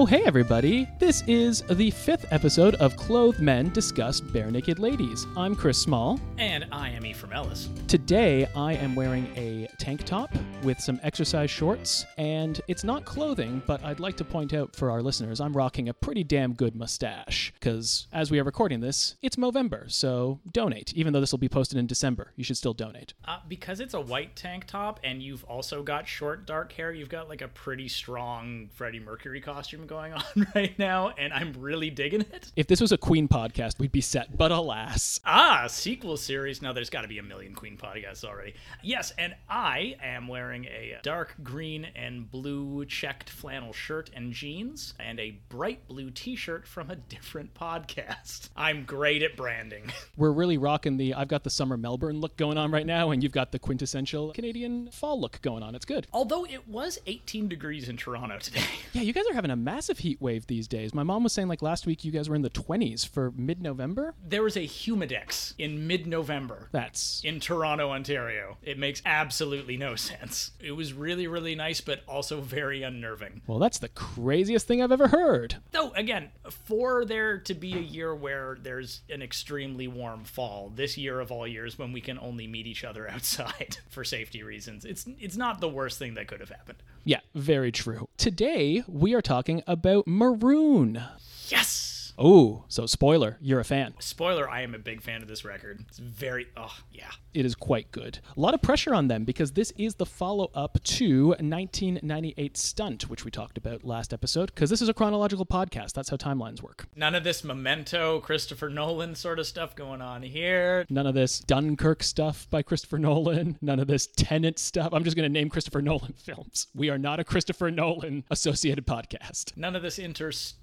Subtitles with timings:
[0.00, 0.86] Oh, hey, everybody.
[1.00, 5.26] This is the fifth episode of Clothed Men Discuss Barenaked Ladies.
[5.36, 6.20] I'm Chris Small.
[6.36, 7.68] And I am Ephraim Ellis.
[7.88, 10.30] Today, I am wearing a tank top
[10.62, 14.88] with some exercise shorts, and it's not clothing, but I'd like to point out for
[14.88, 17.52] our listeners, I'm rocking a pretty damn good mustache.
[17.54, 20.94] Because as we are recording this, it's Movember, so donate.
[20.94, 23.14] Even though this will be posted in December, you should still donate.
[23.24, 27.08] Uh, because it's a white tank top and you've also got short, dark hair, you've
[27.08, 30.22] got like a pretty strong Freddie Mercury costume going on
[30.54, 32.52] right now, and I'm really digging it.
[32.54, 35.18] If this was a Queen podcast, we'd be set, but alas.
[35.24, 36.62] Ah, sequel series.
[36.62, 38.54] Now, there's got to be a million Queen podcasts already.
[38.82, 44.94] Yes, and I am wearing a dark green and blue checked flannel shirt and jeans,
[45.00, 48.50] and a bright blue t shirt from a different podcast.
[48.54, 49.90] I'm great at branding.
[50.16, 53.22] We're really rocking the I've got the summer Melbourne look going on right now, and
[53.22, 55.74] you've got the quintessential Canadian fall look going on.
[55.74, 56.06] It's good.
[56.12, 58.62] Although it was 18 degrees in Toronto today.
[58.92, 60.94] Yeah, you guys are having a massive heat wave these days.
[60.94, 63.62] My mom was saying like last week you guys were in the 20s for mid
[63.62, 64.14] November.
[64.26, 66.68] There was a humidex in mid November.
[66.72, 68.56] That's in Toronto, Ontario.
[68.62, 70.52] It makes absolutely no sense.
[70.60, 73.42] It was really, really nice, but also very unnerving.
[73.46, 75.56] well, that's the craziest thing I've ever heard.
[75.72, 76.30] Though, again,
[76.66, 81.30] for there to be a year where there's an extremely warm fall, this year of
[81.30, 85.36] all years when we can only meet each other outside for safety reasons, it's it's
[85.36, 86.78] not the worst thing that could have happened.
[87.04, 88.07] Yeah, very true.
[88.18, 91.00] Today we are talking about Maroon.
[91.46, 91.87] Yes!
[92.20, 93.94] Oh, so spoiler, you're a fan.
[94.00, 95.84] Spoiler, I am a big fan of this record.
[95.86, 97.12] It's very, oh, yeah.
[97.32, 98.18] It is quite good.
[98.36, 103.08] A lot of pressure on them because this is the follow up to 1998 Stunt,
[103.08, 105.92] which we talked about last episode, because this is a chronological podcast.
[105.92, 106.88] That's how timelines work.
[106.96, 110.86] None of this memento, Christopher Nolan sort of stuff going on here.
[110.90, 113.58] None of this Dunkirk stuff by Christopher Nolan.
[113.62, 114.92] None of this Tenet stuff.
[114.92, 116.66] I'm just going to name Christopher Nolan films.
[116.74, 119.56] We are not a Christopher Nolan associated podcast.
[119.56, 120.58] None of this interstellar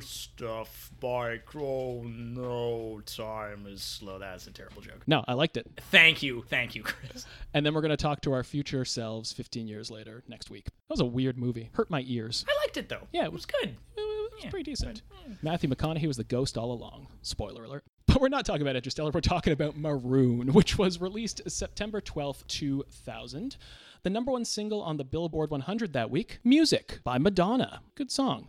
[0.00, 4.18] stuff by Oh no, time is slow.
[4.18, 5.02] That's a terrible joke.
[5.06, 5.66] No, I liked it.
[5.90, 6.44] Thank you.
[6.48, 7.26] Thank you, Chris.
[7.54, 10.66] And then we're going to talk to our future selves 15 years later next week.
[10.66, 11.70] That was a weird movie.
[11.72, 12.44] Hurt my ears.
[12.48, 13.06] I liked it though.
[13.12, 13.70] Yeah, it was good.
[13.96, 15.02] It was Yeah, pretty decent.
[15.42, 17.08] Matthew McConaughey was the ghost all along.
[17.22, 17.84] Spoiler alert.
[18.06, 19.10] But we're not talking about Interstellar.
[19.12, 23.56] We're talking about Maroon, which was released September 12th, 2000.
[24.02, 27.80] The number one single on the Billboard 100 that week, Music by Madonna.
[27.96, 28.48] Good song.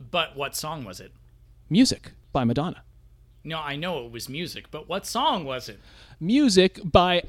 [0.00, 1.12] But what song was it?
[1.68, 2.82] Music by Madonna.
[3.44, 5.80] No, I know it was music, but what song was it?
[6.18, 7.22] Music by.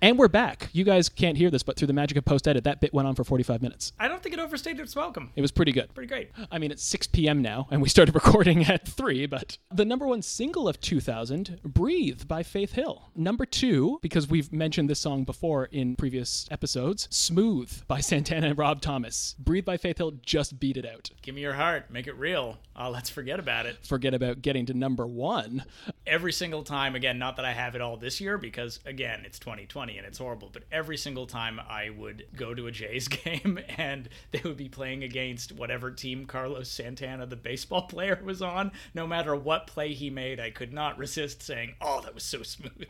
[0.00, 0.68] And we're back.
[0.72, 3.08] You guys can't hear this, but through the magic of post edit, that bit went
[3.08, 3.92] on for 45 minutes.
[3.98, 5.32] I don't think it overstayed its welcome.
[5.34, 5.92] It was pretty good.
[5.92, 6.30] Pretty great.
[6.52, 7.42] I mean, it's 6 p.m.
[7.42, 12.28] now, and we started recording at 3, but the number one single of 2000, Breathe
[12.28, 13.10] by Faith Hill.
[13.16, 18.58] Number two, because we've mentioned this song before in previous episodes, Smooth by Santana and
[18.58, 19.34] Rob Thomas.
[19.36, 21.10] Breathe by Faith Hill just beat it out.
[21.22, 21.90] Give me your heart.
[21.90, 22.58] Make it real.
[22.76, 23.84] Uh, let's forget about it.
[23.84, 25.64] Forget about getting to number one.
[26.06, 29.40] Every single time, again, not that I have it all this year because, again, it's
[29.40, 33.58] 2020 and it's horrible, but every single time I would go to a Jays game
[33.76, 38.72] and they would be playing against whatever team Carlos Santana, the baseball player, was on,
[38.94, 42.42] no matter what play he made, I could not resist saying, oh, that was so
[42.42, 42.88] smooth.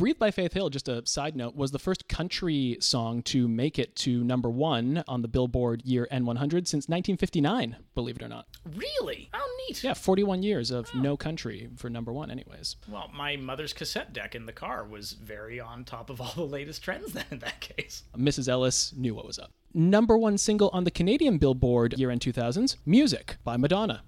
[0.00, 3.78] Breathe by Faith Hill, just a side note, was the first country song to make
[3.78, 8.46] it to number one on the Billboard Year-End 100 since 1959, believe it or not.
[8.74, 9.28] Really?
[9.34, 9.84] How neat.
[9.84, 12.76] Yeah, 41 years of no country for number one, anyways.
[12.88, 16.46] Well, my mother's cassette deck in the car was very on top of all the
[16.46, 18.04] latest trends then in that case.
[18.16, 18.48] Mrs.
[18.48, 19.52] Ellis knew what was up.
[19.74, 24.04] Number one single on the Canadian Billboard year end 2000s, Music by Madonna.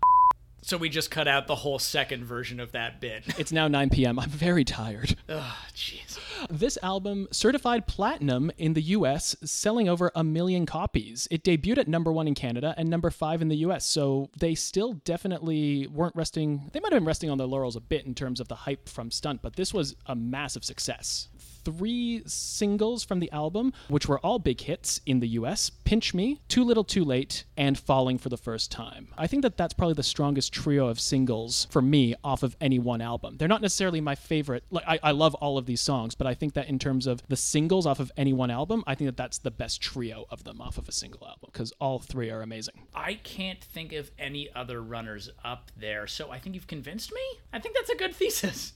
[0.65, 3.25] So we just cut out the whole second version of that bit.
[3.37, 4.19] It's now 9 p.m.
[4.19, 5.17] I'm very tired.
[5.29, 6.19] Ugh, jeez.
[6.49, 11.27] This album certified platinum in the US, selling over a million copies.
[11.33, 14.55] It debuted at number one in Canada and number five in the US, so they
[14.55, 16.71] still definitely weren't resting.
[16.73, 18.89] They might have been resting on their laurels a bit in terms of the hype
[18.89, 21.29] from Stunt, but this was a massive success.
[21.65, 26.41] Three singles from the album, which were all big hits in the US Pinch Me,
[26.49, 29.09] Too Little Too Late, and Falling for the First Time.
[29.17, 32.79] I think that that's probably the strongest trio of singles for me off of any
[32.79, 33.37] one album.
[33.37, 34.65] They're not necessarily my favorite.
[34.71, 37.23] Like, I, I love all of these songs, but I think that in terms of
[37.29, 40.45] the singles off of any one album, I think that that's the best trio of
[40.45, 42.75] them off of a single album because all three are amazing.
[42.95, 47.21] I can't think of any other runners up there, so I think you've convinced me.
[47.53, 48.73] I think that's a good thesis.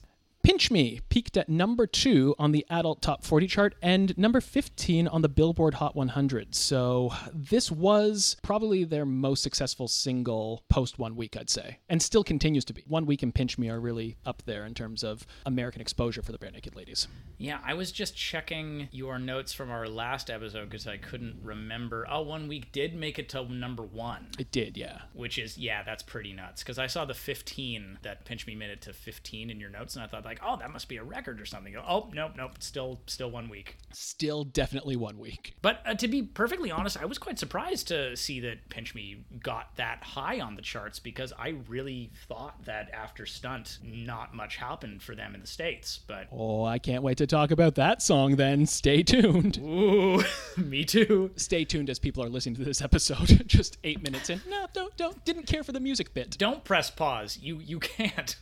[0.47, 5.05] Pinch Me peaked at number two on the adult top 40 chart and number 15
[5.05, 6.55] on the Billboard Hot 100.
[6.55, 12.23] So this was probably their most successful single post one week, I'd say, and still
[12.23, 12.85] continues to be.
[12.87, 16.31] One Week and Pinch Me are really up there in terms of American exposure for
[16.31, 17.09] the Barenaked Ladies.
[17.37, 22.07] Yeah, I was just checking your notes from our last episode because I couldn't remember.
[22.09, 24.27] Oh, One Week did make it to number one.
[24.39, 24.99] It did, yeah.
[25.11, 26.63] Which is, yeah, that's pretty nuts.
[26.63, 29.95] Because I saw the 15 that Pinch Me made it to 15 in your notes,
[29.95, 31.75] and I thought, like, oh, that must be a record or something.
[31.77, 33.77] Oh, nope, nope, still, still one week.
[33.93, 35.55] Still definitely one week.
[35.61, 39.25] But uh, to be perfectly honest, I was quite surprised to see that Pinch Me
[39.41, 44.57] got that high on the charts because I really thought that after Stunt, not much
[44.57, 45.99] happened for them in the States.
[46.07, 48.65] But Oh, I can't wait to talk about that song then.
[48.65, 49.57] Stay tuned.
[49.59, 50.23] ooh,
[50.57, 51.31] me too.
[51.35, 53.43] Stay tuned as people are listening to this episode.
[53.47, 54.41] Just eight minutes in.
[54.49, 55.23] No, don't, don't.
[55.25, 56.37] Didn't care for the music bit.
[56.37, 57.37] Don't press pause.
[57.41, 58.35] You you can't.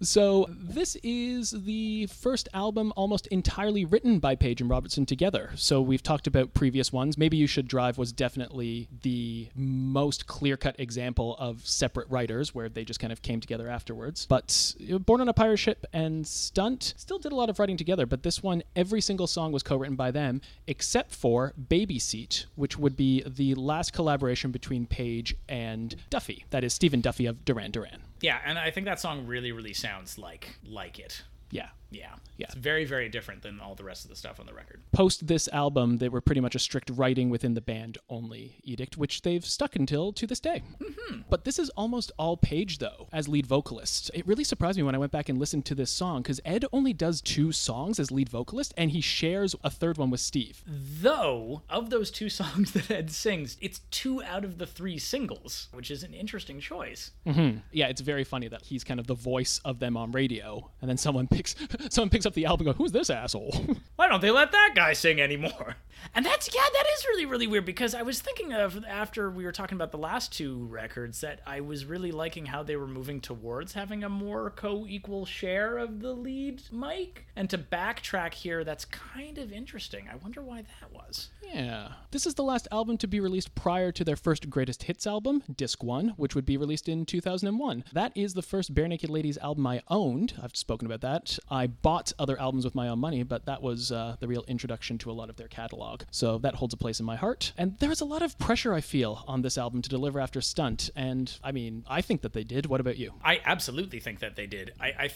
[0.00, 5.50] So, this is the first album almost entirely written by Page and Robertson together.
[5.54, 7.18] So, we've talked about previous ones.
[7.18, 12.68] Maybe You Should Drive was definitely the most clear cut example of separate writers where
[12.68, 14.26] they just kind of came together afterwards.
[14.26, 17.76] But uh, Born on a Pirate Ship and Stunt still did a lot of writing
[17.76, 21.98] together, but this one, every single song was co written by them, except for Baby
[21.98, 26.44] Seat, which would be the last collaboration between Page and Duffy.
[26.50, 28.02] That is Stephen Duffy of Duran Duran.
[28.22, 31.22] Yeah, and I think that song really, really sounds like like it.
[31.50, 31.68] Yeah.
[31.92, 32.14] Yeah.
[32.38, 32.46] Yeah.
[32.46, 34.80] It's very, very different than all the rest of the stuff on the record.
[34.92, 38.96] Post this album, they were pretty much a strict writing within the band only edict,
[38.96, 40.62] which they've stuck until to this day.
[40.80, 41.20] Mm-hmm.
[41.30, 44.10] But this is almost all Page, though, as lead vocalist.
[44.14, 46.64] It really surprised me when I went back and listened to this song, because Ed
[46.72, 50.62] only does two songs as lead vocalist, and he shares a third one with Steve.
[50.66, 55.68] Though, of those two songs that Ed sings, it's two out of the three singles,
[55.72, 57.12] which is an interesting choice.
[57.26, 57.58] Mm-hmm.
[57.70, 60.90] Yeah, it's very funny that he's kind of the voice of them on radio, and
[60.90, 61.54] then someone picks
[61.90, 63.54] someone picks up the album and goes, "Who's this asshole?"
[63.96, 65.76] Why don't they let that guy sing anymore?
[66.14, 69.44] And that's yeah, that is really really weird because I was thinking of after we
[69.44, 72.88] were talking about the last two records that I was really liking how they were
[72.88, 77.26] moving towards having a more co-equal share of the lead mic.
[77.36, 80.08] And to backtrack here, that's kind of interesting.
[80.10, 81.30] I wonder why that was.
[81.42, 81.92] Yeah.
[82.10, 85.42] This is the last album to be released prior to their first greatest hits album,
[85.54, 87.84] Disc 1, which would be released in 2001.
[87.92, 90.34] That is the first Barenaked Ladies album I owned.
[90.42, 91.38] I've spoken about that.
[91.50, 94.98] I bought other albums with my own money, but that was uh, the real introduction
[94.98, 96.02] to a lot of their catalog.
[96.10, 97.52] So that holds a place in my heart.
[97.56, 100.90] And there's a lot of pressure I feel on this album to deliver after Stunt.
[100.94, 102.66] And I mean, I think that they did.
[102.66, 103.14] What about you?
[103.24, 104.72] I absolutely think that they did.
[104.80, 105.10] I, I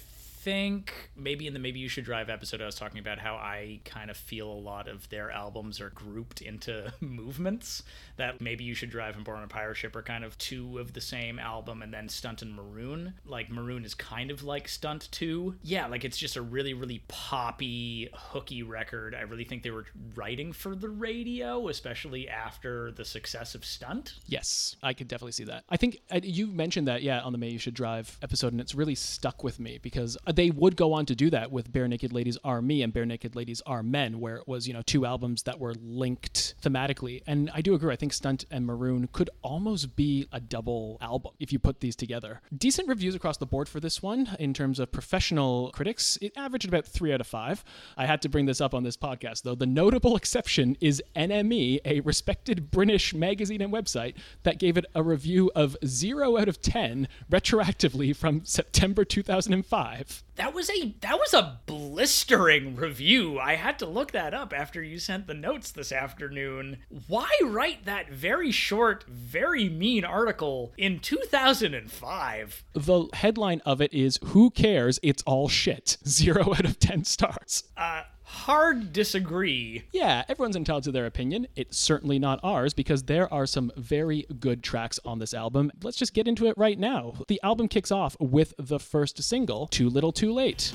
[0.47, 3.81] think maybe in the Maybe You Should Drive episode, I was talking about how I
[3.85, 7.83] kind of feel a lot of their albums are grouped into movements.
[8.17, 10.93] That Maybe You Should Drive and Born a Pirate Ship are kind of two of
[10.93, 13.15] the same album, and then Stunt and Maroon.
[13.25, 15.57] Like, Maroon is kind of like Stunt 2.
[15.65, 19.17] Yeah, like it's just a really, really poppy, hooky record.
[19.17, 24.15] I really think they were writing for the radio, especially after the success of Stunt.
[24.29, 25.65] Yes, I could definitely see that.
[25.69, 28.61] I think uh, you mentioned that, yeah, on the May You Should Drive episode, and
[28.61, 32.13] it's really stuck with me because they would go on to do that with Barenaked
[32.13, 35.43] Ladies Are Me and Barenaked Ladies Are Men, where it was, you know, two albums
[35.45, 37.23] that were linked thematically.
[37.27, 37.93] And I do agree.
[37.93, 41.97] I think Stunt and Maroon could almost be a double album if you put these
[41.97, 42.43] together.
[42.57, 46.19] Decent reviews across the board for this one in terms of professional critics.
[46.21, 47.65] It averaged about three out of five.
[47.97, 49.55] I had to bring this up on this podcast, though.
[49.55, 55.03] The notable exception is NME, a respected British magazine and website that gave it a
[55.03, 61.33] review of zero out of 10 retroactively from September 2005 that was a that was
[61.33, 63.39] a blistering review.
[63.39, 66.79] I had to look that up after you sent the notes this afternoon.
[67.09, 72.65] Why write that very short, very mean article in 2005?
[72.75, 75.01] The headline of it is Who cares?
[75.03, 75.97] It's all shit.
[76.07, 77.65] 0 out of 10 stars.
[77.77, 79.85] Uh hard disagree.
[79.93, 81.47] Yeah, everyone's entitled to their opinion.
[81.55, 85.71] It's certainly not ours because there are some very good tracks on this album.
[85.83, 87.15] Let's just get into it right now.
[87.29, 90.73] The album kicks off with the first single, Too Little Too Late.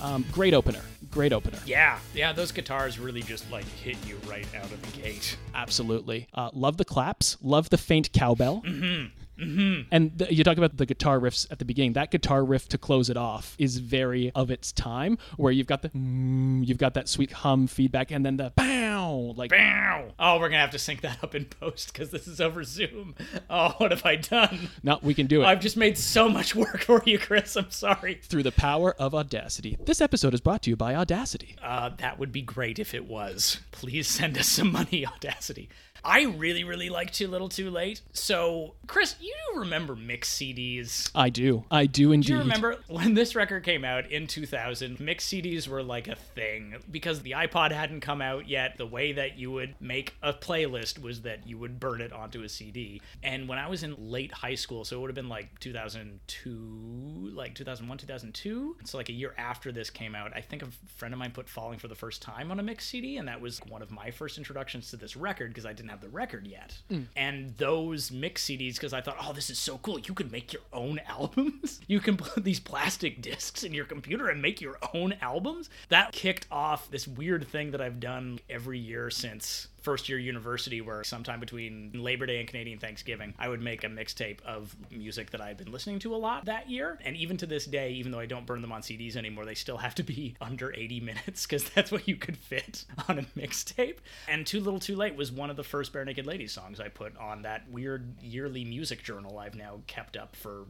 [0.00, 0.82] Um, great opener.
[1.12, 1.58] Great opener.
[1.66, 5.36] Yeah, yeah, those guitars really just like hit you right out of the gate.
[5.54, 6.26] Absolutely.
[6.32, 7.36] Uh, love the claps.
[7.42, 8.62] Love the faint cowbell.
[8.64, 9.08] Mm-hmm.
[9.42, 9.88] Mm-hmm.
[9.90, 11.94] And th- you talk about the guitar riffs at the beginning.
[11.94, 15.82] That guitar riff to close it off is very of its time, where you've got
[15.82, 20.12] the mm, you've got that sweet hum feedback, and then the bow, like Bow.
[20.18, 23.14] Oh, we're gonna have to sync that up in post because this is over Zoom.
[23.50, 24.70] Oh, what have I done?
[24.82, 27.56] no, we can do it I've just made so much work for you, Chris.
[27.56, 28.20] I'm sorry.
[28.22, 29.76] through the power of Audacity.
[29.84, 31.56] This episode is brought to you by Audacity.
[31.62, 33.60] Uh, that would be great if it was.
[33.70, 35.68] Please send us some money, Audacity.
[36.04, 38.00] I really, really like Too Little Too Late.
[38.12, 41.10] So, Chris, you do remember mix CDs?
[41.14, 42.26] I do, I do indeed.
[42.28, 44.98] Do you remember when this record came out in 2000?
[44.98, 48.78] Mix CDs were like a thing because the iPod hadn't come out yet.
[48.78, 52.42] The way that you would make a playlist was that you would burn it onto
[52.42, 53.00] a CD.
[53.22, 57.30] And when I was in late high school, so it would have been like 2002,
[57.34, 58.76] like 2001, 2002.
[58.84, 61.48] So, like a year after this came out, I think a friend of mine put
[61.48, 64.10] Falling for the First Time on a mix CD, and that was one of my
[64.10, 66.78] first introductions to this record because I didn't have the record yet.
[66.90, 67.06] Mm.
[67.14, 69.98] And those mix CDs, because I thought, oh, this is so cool.
[69.98, 71.80] You can make your own albums.
[71.86, 75.70] you can put these plastic discs in your computer and make your own albums.
[75.90, 80.80] That kicked off this weird thing that I've done every year since first year university
[80.80, 85.30] where sometime between Labor Day and Canadian Thanksgiving, I would make a mixtape of music
[85.30, 86.98] that I'd been listening to a lot that year.
[87.04, 89.54] And even to this day, even though I don't burn them on CDs anymore, they
[89.54, 93.22] still have to be under 80 minutes because that's what you could fit on a
[93.38, 93.98] mixtape.
[94.28, 97.16] And Too Little Too Late was one of the first Barenaked Ladies songs I put
[97.16, 100.66] on that weird yearly music journal I've now kept up for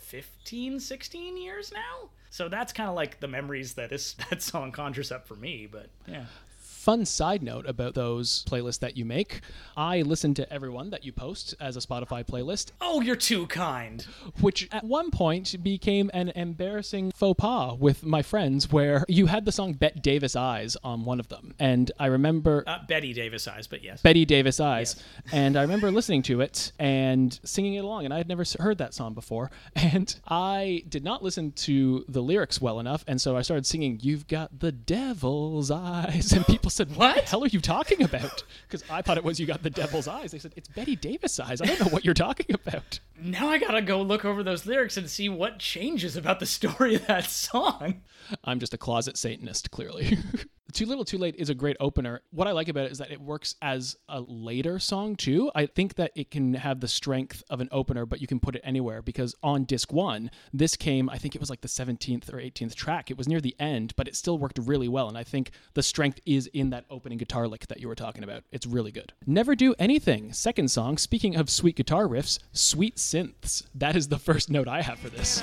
[0.00, 2.10] 15, 16 years now.
[2.30, 5.68] So that's kind of like the memories that this that song conjures up for me,
[5.70, 6.26] but yeah.
[6.72, 9.40] Fun side note about those playlists that you make.
[9.76, 14.04] I listen to everyone that you post as a Spotify playlist, Oh, you're too kind.
[14.40, 19.44] which at one point became an embarrassing faux pas with my friends where you had
[19.44, 21.54] the song Bet Davis Eyes on one of them.
[21.60, 24.02] And I remember Uh, Betty Davis eyes, but yes.
[24.02, 24.96] Betty Davis Eyes.
[25.32, 28.78] And I remember listening to it and singing it along, and I had never heard
[28.78, 29.50] that song before.
[29.76, 33.98] And I did not listen to the lyrics well enough, and so I started singing,
[34.02, 36.32] You've Got the Devil's Eyes.
[36.36, 38.44] And people said, What the hell are you talking about?
[38.68, 40.32] Because I thought it was You Got the Devil's Eyes.
[40.32, 41.60] They said, It's Betty Davis Eyes.
[41.60, 43.00] I don't know what you're talking about.
[43.20, 46.94] now I gotta go look over those lyrics and see what changes about the story
[46.94, 48.02] of that song.
[48.44, 50.18] I'm just a closet Satanist, clearly.
[50.72, 52.22] Too Little Too Late is a great opener.
[52.30, 55.50] What I like about it is that it works as a later song too.
[55.54, 58.56] I think that it can have the strength of an opener, but you can put
[58.56, 62.32] it anywhere because on disc one, this came, I think it was like the 17th
[62.32, 63.10] or 18th track.
[63.10, 65.08] It was near the end, but it still worked really well.
[65.08, 68.24] And I think the strength is in that opening guitar lick that you were talking
[68.24, 68.44] about.
[68.50, 69.12] It's really good.
[69.26, 70.96] Never Do Anything, second song.
[70.96, 73.64] Speaking of sweet guitar riffs, sweet synths.
[73.74, 75.42] That is the first note I have for this.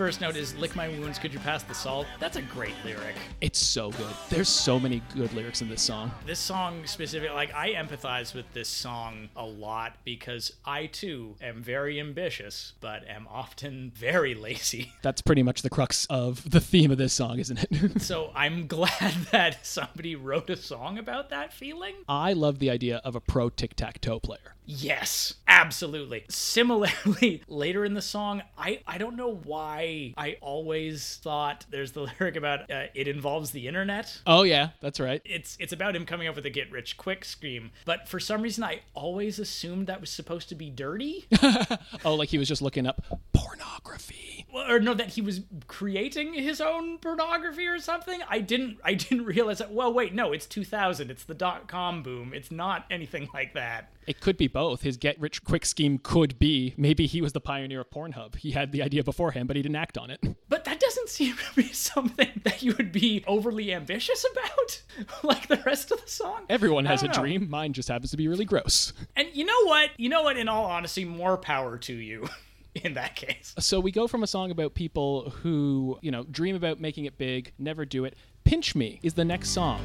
[0.00, 3.16] first note is "Lick my wounds, could you pass the salt?" That's a great lyric.
[3.42, 4.14] It's so good.
[4.30, 6.10] There's so many good lyrics in this song.
[6.24, 11.62] This song specifically, like I empathize with this song a lot because I too am
[11.62, 14.94] very ambitious, but am often very lazy.
[15.02, 18.00] That's pretty much the crux of the theme of this song, isn't it?
[18.00, 21.96] So I'm glad that somebody wrote a song about that feeling.
[22.08, 24.54] I love the idea of a pro tic tac toe player.
[24.72, 26.24] Yes, absolutely.
[26.28, 29.80] Similarly, later in the song, I, I don't know why
[30.16, 34.20] I always thought there's the lyric about uh, it involves the internet.
[34.26, 35.22] Oh, yeah, that's right.
[35.24, 38.42] It's it's about him coming up with a get rich quick scheme, but for some
[38.42, 41.26] reason I always assumed that was supposed to be dirty,
[42.04, 44.46] Oh, like he was just looking up pornography.
[44.52, 48.20] Well, or no, that he was creating his own pornography or something.
[48.28, 49.72] I didn't I didn't realize that.
[49.72, 51.10] Well, wait, no, it's 2000.
[51.10, 52.32] It's the dot com boom.
[52.34, 53.92] It's not anything like that.
[54.06, 54.82] It could be both.
[54.82, 58.34] His get rich quick scheme could be maybe he was the pioneer of Pornhub.
[58.36, 60.20] He had the idea beforehand, but he didn't act on it.
[60.48, 64.82] But that doesn't seem to be something that you would be overly ambitious about,
[65.22, 66.42] like the rest of the song.
[66.48, 67.12] Everyone has a know.
[67.12, 67.48] dream.
[67.50, 68.92] Mine just happens to be really gross.
[69.16, 69.90] And you know what?
[69.96, 70.36] You know what?
[70.36, 72.28] In all honesty, more power to you.
[72.84, 76.54] In that case, So we go from a song about people who, you know, dream
[76.54, 78.14] about making it big, never do it.
[78.44, 79.84] Pinch Me is the next song.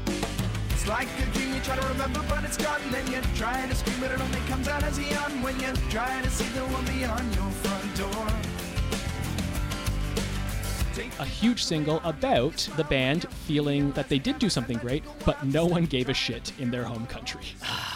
[0.70, 2.80] It's like a dream you try to remember, but it's gone.
[2.92, 5.74] Then you try to scream, but it only comes out as a yawn when you
[5.90, 8.55] try to see the one beyond your front door.
[10.98, 15.66] A huge single about the band feeling that they did do something great, but no
[15.66, 17.46] one gave a shit in their home country.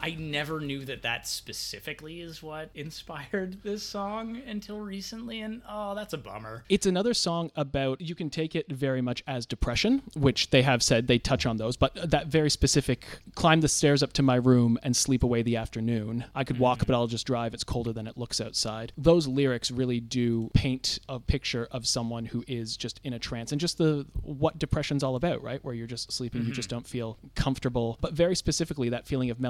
[0.00, 5.94] I never knew that that specifically is what inspired this song until recently, and oh,
[5.94, 6.64] that's a bummer.
[6.68, 10.82] It's another song about you can take it very much as depression, which they have
[10.82, 14.36] said they touch on those, but that very specific climb the stairs up to my
[14.36, 16.24] room and sleep away the afternoon.
[16.34, 17.54] I could walk, but I'll just drive.
[17.54, 18.92] It's colder than it looks outside.
[18.96, 23.52] Those lyrics really do paint a picture of someone who is just in a trance
[23.52, 25.62] and just the what depression's all about, right?
[25.64, 26.54] Where you're just sleeping, you mm-hmm.
[26.54, 27.98] just don't feel comfortable.
[28.00, 29.40] But very specifically, that feeling of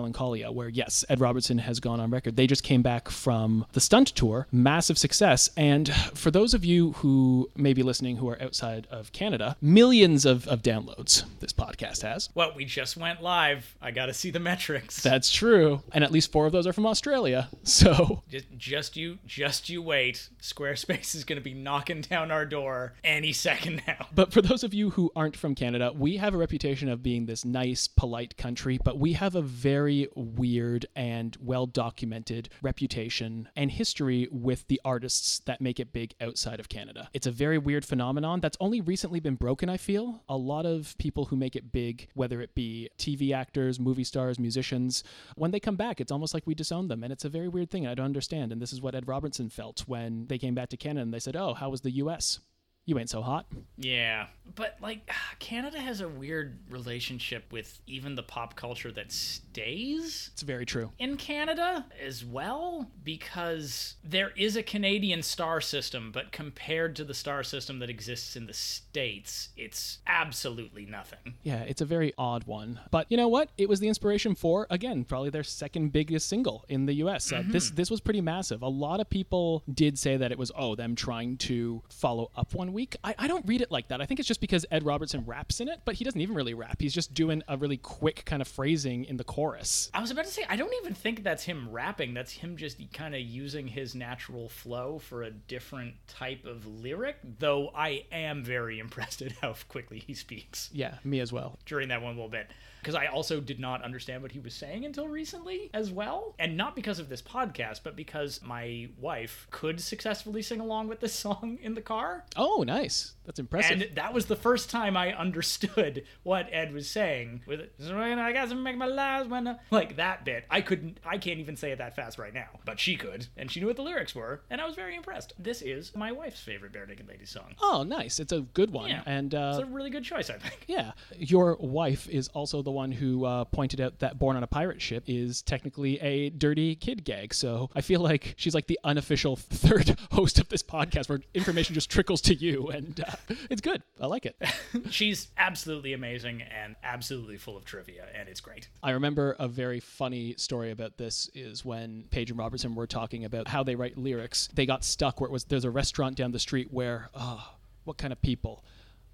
[0.46, 2.36] where yes, Ed Robertson has gone on record.
[2.36, 5.50] They just came back from the stunt tour, massive success.
[5.56, 10.24] And for those of you who may be listening who are outside of Canada, millions
[10.24, 12.28] of, of downloads this podcast has.
[12.34, 13.76] Well, we just went live.
[13.80, 15.02] I got to see the metrics.
[15.02, 15.82] That's true.
[15.92, 17.48] And at least four of those are from Australia.
[17.62, 20.28] So just, just you, just you wait.
[20.42, 24.06] Squarespace is going to be knocking down our door any second now.
[24.18, 27.26] But for those of you who aren't from Canada, we have a reputation of being
[27.26, 33.70] this nice, polite country, but we have a very weird and well documented reputation and
[33.70, 37.08] history with the artists that make it big outside of Canada.
[37.12, 40.22] It's a very weird phenomenon that's only recently been broken, I feel.
[40.28, 44.38] A lot of people who make it big, whether it be TV actors, movie stars,
[44.38, 45.04] musicians,
[45.36, 47.02] when they come back, it's almost like we disown them.
[47.02, 47.86] And it's a very weird thing.
[47.86, 48.52] I don't understand.
[48.52, 51.18] And this is what Ed Robertson felt when they came back to Canada and they
[51.18, 52.40] said, Oh, how was the US?
[52.88, 53.44] You ain't so hot.
[53.76, 60.30] Yeah, but like Canada has a weird relationship with even the pop culture that stays
[60.32, 60.90] It's very true.
[60.98, 67.12] in Canada as well because there is a Canadian star system, but compared to the
[67.12, 71.34] star system that exists in the States, it's absolutely nothing.
[71.42, 72.80] Yeah, it's a very odd one.
[72.90, 73.50] But you know what?
[73.58, 77.30] It was the inspiration for again, probably their second biggest single in the US.
[77.30, 78.62] Uh, this this was pretty massive.
[78.62, 82.54] A lot of people did say that it was oh, them trying to follow up
[82.54, 82.94] one week.
[83.02, 84.00] I, I don't read it like that.
[84.00, 86.54] I think it's just because Ed Robertson raps in it, but he doesn't even really
[86.54, 86.76] rap.
[86.80, 89.90] He's just doing a really quick kind of phrasing in the chorus.
[89.92, 92.14] I was about to say, I don't even think that's him rapping.
[92.14, 97.16] That's him just kind of using his natural flow for a different type of lyric.
[97.40, 101.58] Though I am very impressed at how quickly he speaks Yeah, me as well.
[101.66, 102.48] during that one little bit.
[102.80, 106.34] Because I also did not understand what he was saying until recently as well.
[106.38, 111.00] And not because of this podcast, but because my wife could successfully sing along with
[111.00, 112.24] this song in the car.
[112.36, 113.14] Oh, nice.
[113.24, 113.82] That's impressive.
[113.82, 117.42] And that was the first time I understood what Ed was saying.
[117.46, 121.18] With I got to make my lives when I-" like that bit, I couldn't, I
[121.18, 123.76] can't even say it that fast right now, but she could, and she knew what
[123.76, 125.34] the lyrics were, and I was very impressed.
[125.38, 127.54] This is my wife's favorite Barenaked Ladies song.
[127.60, 128.18] oh, nice.
[128.18, 128.88] It's a good one.
[128.88, 130.64] Yeah, And it's uh, a really good choice, I think.
[130.66, 134.46] Yeah, your wife is also the one who uh, pointed out that Born on a
[134.46, 137.34] Pirate Ship is technically a dirty kid gag.
[137.34, 141.74] So I feel like she's like the unofficial third host of this podcast where information
[141.74, 143.82] just trickles to you, and uh, it's good.
[144.00, 144.36] I like it.
[144.90, 148.68] She's absolutely amazing and absolutely full of trivia, and it's great.
[148.82, 153.24] I remember a very funny story about this is when Page and Robertson were talking
[153.24, 154.48] about how they write lyrics.
[154.52, 157.52] They got stuck where it was there's a restaurant down the street where, oh,
[157.84, 158.64] what kind of people?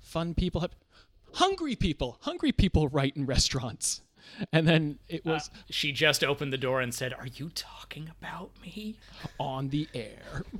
[0.01, 0.73] Fun people have.
[1.35, 2.19] Hungry people.
[2.23, 4.01] Hungry people write in restaurants.
[4.53, 8.11] And then it uh, was She just opened the door and said, Are you talking
[8.19, 8.97] about me?
[9.39, 10.45] on the air.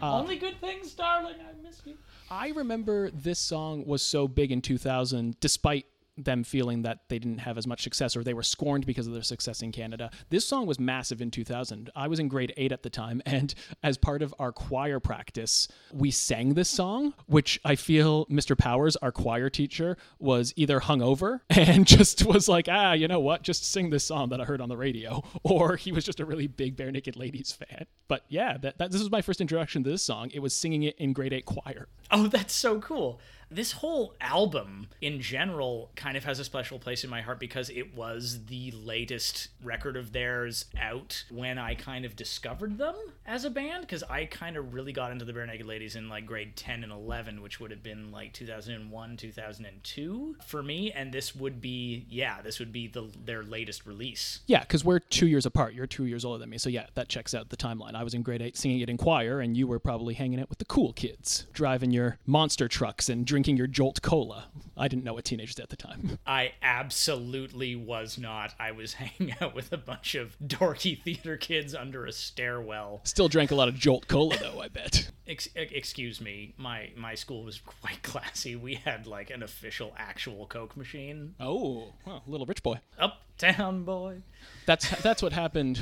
[0.00, 1.34] Uh, Only good things, darling.
[1.40, 1.98] I miss you.
[2.30, 5.84] I remember this song was so big in 2000, despite
[6.24, 9.12] them feeling that they didn't have as much success or they were scorned because of
[9.12, 10.10] their success in Canada.
[10.30, 11.90] This song was massive in 2000.
[11.94, 15.68] I was in grade 8 at the time and as part of our choir practice,
[15.92, 18.56] we sang this song, which I feel Mr.
[18.56, 23.42] Powers, our choir teacher, was either hungover and just was like, "Ah, you know what?
[23.42, 26.24] Just sing this song that I heard on the radio," or he was just a
[26.24, 27.86] really big Barenaked Ladies fan.
[28.08, 30.30] But yeah, that, that this was my first introduction to this song.
[30.32, 31.88] It was singing it in grade 8 choir.
[32.10, 33.20] Oh, that's so cool.
[33.50, 37.70] This whole album in general kind of has a special place in my heart because
[37.70, 42.94] it was the latest record of theirs out when I kind of discovered them
[43.26, 46.26] as a band because I kind of really got into the Barenaked Ladies in like
[46.26, 50.92] grade 10 and 11, which would have been like 2001, 2002 for me.
[50.92, 54.40] And this would be, yeah, this would be the their latest release.
[54.46, 55.72] Yeah, because we're two years apart.
[55.72, 56.58] You're two years older than me.
[56.58, 57.94] So, yeah, that checks out the timeline.
[57.94, 60.50] I was in grade eight singing it in choir, and you were probably hanging out
[60.50, 64.46] with the cool kids, driving your monster trucks and drinking your Jolt Cola.
[64.76, 66.18] I didn't know what teenagers did at the time.
[66.26, 68.54] I absolutely was not.
[68.58, 73.00] I was hanging out with a bunch of dorky theater kids under a stairwell.
[73.04, 75.10] Still drank a lot of Jolt Cola, though, I bet.
[75.26, 78.56] Ex- excuse me, my my school was quite classy.
[78.56, 81.34] We had like an official, actual Coke machine.
[81.40, 82.80] Oh, well, little rich boy.
[82.98, 84.22] Uptown boy.
[84.66, 85.80] That's, that's what happened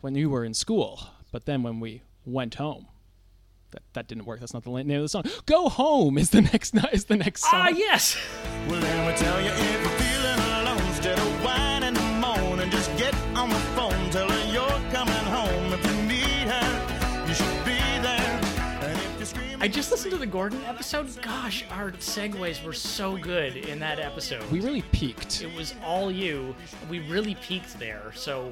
[0.00, 1.00] when you were in school.
[1.30, 2.86] But then when we went home,
[3.70, 4.40] that, that didn't work.
[4.40, 5.24] That's not the name of the song.
[5.46, 7.50] Go home is the next is the next song.
[7.54, 8.16] Ah, yes.
[8.68, 9.87] Well,
[19.68, 21.20] I just listened to the Gordon episode.
[21.20, 24.42] Gosh, our segues were so good in that episode.
[24.50, 25.42] We really peaked.
[25.42, 26.56] it was all you.
[26.88, 28.10] We really peaked there.
[28.14, 28.50] So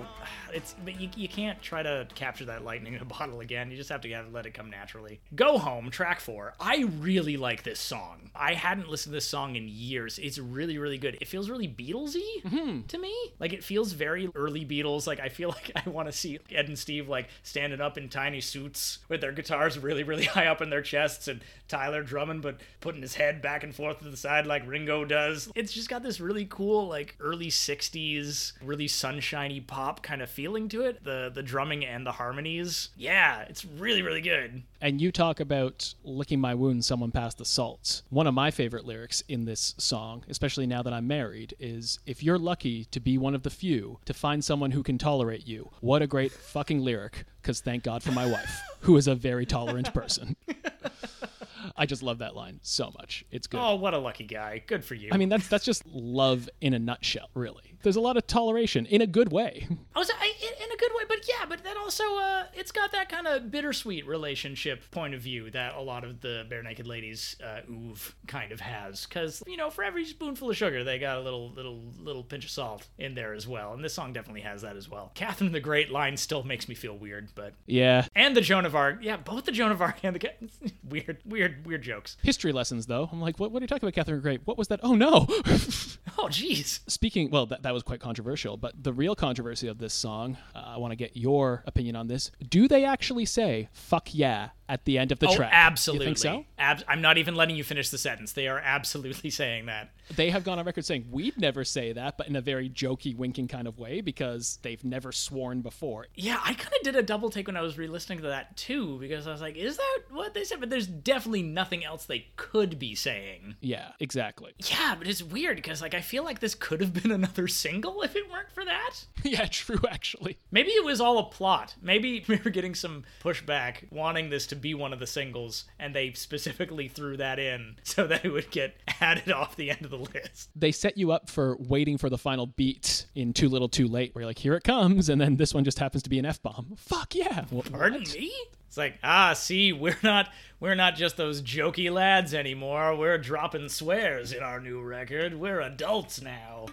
[0.53, 3.71] it's but you, you can't try to capture that lightning in a bottle again.
[3.71, 5.21] You just have to have, let it come naturally.
[5.35, 6.55] Go home, track four.
[6.61, 8.31] I really like this song.
[8.35, 10.19] I hadn't listened to this song in years.
[10.19, 11.19] It's really really good.
[11.21, 12.83] It feels really Beatlesy mm-hmm.
[12.83, 13.15] to me.
[13.39, 15.07] Like it feels very early Beatles.
[15.07, 18.09] Like I feel like I want to see Ed and Steve like standing up in
[18.09, 20.83] tiny suits with their guitars really really high up in their
[21.29, 25.05] and Tyler drumming but putting his head back and forth to the side like Ringo
[25.05, 25.51] does.
[25.55, 30.69] It's just got this really cool like early 60s really sunshiny pop kind of feeling
[30.71, 31.03] to it.
[31.05, 32.91] The the drumming and the harmonies.
[32.97, 34.63] Yeah, it's really really good.
[34.87, 38.03] And you talk about licking my wounds, someone passed the salt.
[38.09, 42.23] One of my favorite lyrics in this song, especially now that I'm married, is if
[42.23, 45.73] you're lucky to be one of the few to find someone who can tolerate you,
[45.81, 49.45] what a great fucking lyric, because thank God for my wife, who is a very
[49.45, 50.37] tolerant person.
[51.77, 53.25] I just love that line so much.
[53.31, 53.61] It's good.
[53.61, 54.63] Oh, what a lucky guy.
[54.67, 55.11] Good for you.
[55.13, 57.75] I mean, that's that's just love in a nutshell, really.
[57.83, 59.67] There's a lot of toleration in a good way.
[59.95, 62.73] I was I, in, in a good way, but yeah, but then also uh, it's
[62.73, 66.87] got that kind of bittersweet relationship point of view that a lot of the Barenaked
[66.87, 70.99] Ladies uh, oeuvre kind of has, because you know for every spoonful of sugar they
[70.99, 74.13] got a little little little pinch of salt in there as well, and this song
[74.13, 75.13] definitely has that as well.
[75.15, 78.07] Catherine the Great line still makes me feel weird, but Yeah.
[78.15, 80.31] and the Joan of Arc, yeah, both the Joan of Arc and the
[80.89, 82.17] weird weird weird weird jokes.
[82.23, 83.09] History lessons, though.
[83.13, 84.41] I'm like, what, what are you talking about, Catherine Great?
[84.45, 84.81] What was that?
[84.83, 85.27] Oh, no.
[86.19, 86.81] Oh jeez.
[86.89, 90.63] Speaking, well, that, that was quite controversial, but the real controversy of this song, uh,
[90.65, 92.31] I want to get your opinion on this.
[92.49, 95.51] Do they actually say "fuck yeah" at the end of the Oh, track?
[95.53, 96.07] absolutely.
[96.09, 96.45] You think so?
[96.59, 98.33] Ab- I'm not even letting you finish the sentence.
[98.33, 99.91] They are absolutely saying that.
[100.15, 103.17] They have gone on record saying we'd never say that, but in a very jokey,
[103.17, 106.07] winking kind of way because they've never sworn before.
[106.15, 108.99] Yeah, I kind of did a double take when I was re-listening to that too,
[109.01, 112.27] because I was like, "Is that what they said?" But there's definitely nothing else they
[112.37, 113.57] could be saying.
[113.61, 114.53] Yeah, exactly.
[114.59, 118.03] Yeah, but it's weird because like I feel like this could have been another single
[118.03, 119.07] if it weren't for that.
[119.25, 119.81] yeah, true.
[119.91, 121.75] Actually, Maybe it was all a plot.
[121.83, 125.95] Maybe we were getting some pushback wanting this to be one of the singles, and
[125.95, 129.91] they specifically threw that in so that it would get added off the end of
[129.91, 130.51] the list.
[130.57, 134.15] they set you up for waiting for the final beat in "Too Little, Too Late,"
[134.15, 136.27] where you're like, "Here it comes," and then this one just happens to be an
[136.27, 136.75] f bomb.
[136.77, 137.45] Fuck yeah!
[137.45, 138.15] Wh- Pardon what?
[138.15, 138.33] me?
[138.77, 140.29] It's like, ah, see, we're not
[140.61, 142.95] we're not just those jokey lads anymore.
[142.95, 145.33] We're dropping swears in our new record.
[145.33, 146.67] We're adults now.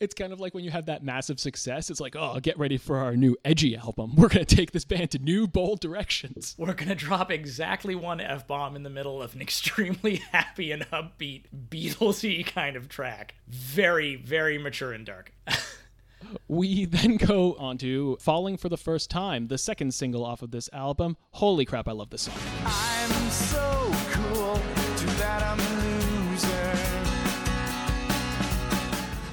[0.00, 1.90] It's kind of like when you have that massive success.
[1.90, 4.16] It's like, oh, get ready for our new edgy album.
[4.16, 6.54] We're gonna take this band to new bold directions.
[6.56, 10.88] We're gonna drop exactly one F bomb in the middle of an extremely happy and
[10.90, 13.34] upbeat Beatlesy kind of track.
[13.46, 15.34] Very, very mature and dark.
[16.48, 20.50] We then go on to "Falling for the First Time," the second single off of
[20.50, 21.16] this album.
[21.32, 22.34] Holy crap, I love this song.
[22.64, 24.56] I'm so cool.
[24.96, 26.72] Too bad I'm a loser.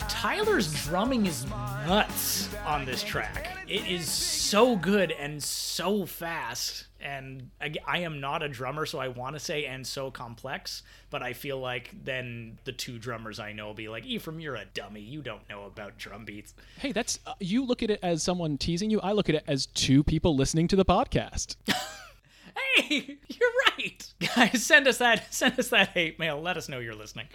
[0.07, 1.45] Tyler's drumming is
[1.87, 3.47] nuts on this track.
[3.67, 4.09] It is
[4.49, 6.87] so good and so fast.
[6.99, 10.81] And I, I am not a drummer, so I want to say and so complex,
[11.11, 14.55] but I feel like then the two drummers I know will be like, Ephraim, you're
[14.55, 15.01] a dummy.
[15.01, 16.55] You don't know about drum beats.
[16.79, 18.99] Hey, that's uh, you look at it as someone teasing you.
[19.01, 21.55] I look at it as two people listening to the podcast.
[22.55, 24.13] Hey, you're right.
[24.35, 26.41] Guys, send us that send us that hate mail.
[26.41, 27.27] Let us know you're listening.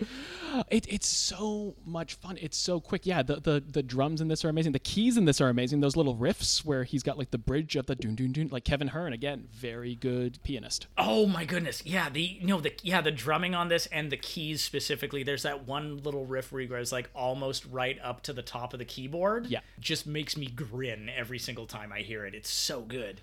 [0.71, 2.39] It, it's so much fun.
[2.41, 3.07] It's so quick.
[3.07, 4.73] Yeah, the, the the drums in this are amazing.
[4.73, 5.81] The keys in this are amazing.
[5.81, 8.49] Those little riffs where he's got like the bridge of the doon doon doon.
[8.49, 10.87] Like Kevin Hearn again, very good pianist.
[10.99, 11.83] Oh my goodness.
[11.85, 15.23] Yeah, the you know the yeah, the drumming on this and the keys specifically.
[15.23, 18.73] There's that one little riff where he goes like almost right up to the top
[18.73, 19.47] of the keyboard.
[19.47, 19.61] Yeah.
[19.81, 22.35] Just makes me grin every single time I hear it.
[22.35, 23.21] It's so good.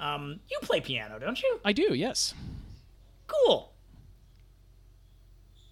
[0.00, 1.60] Um, you play piano, don't you?
[1.64, 1.94] I do.
[1.94, 2.34] Yes.
[3.26, 3.70] Cool.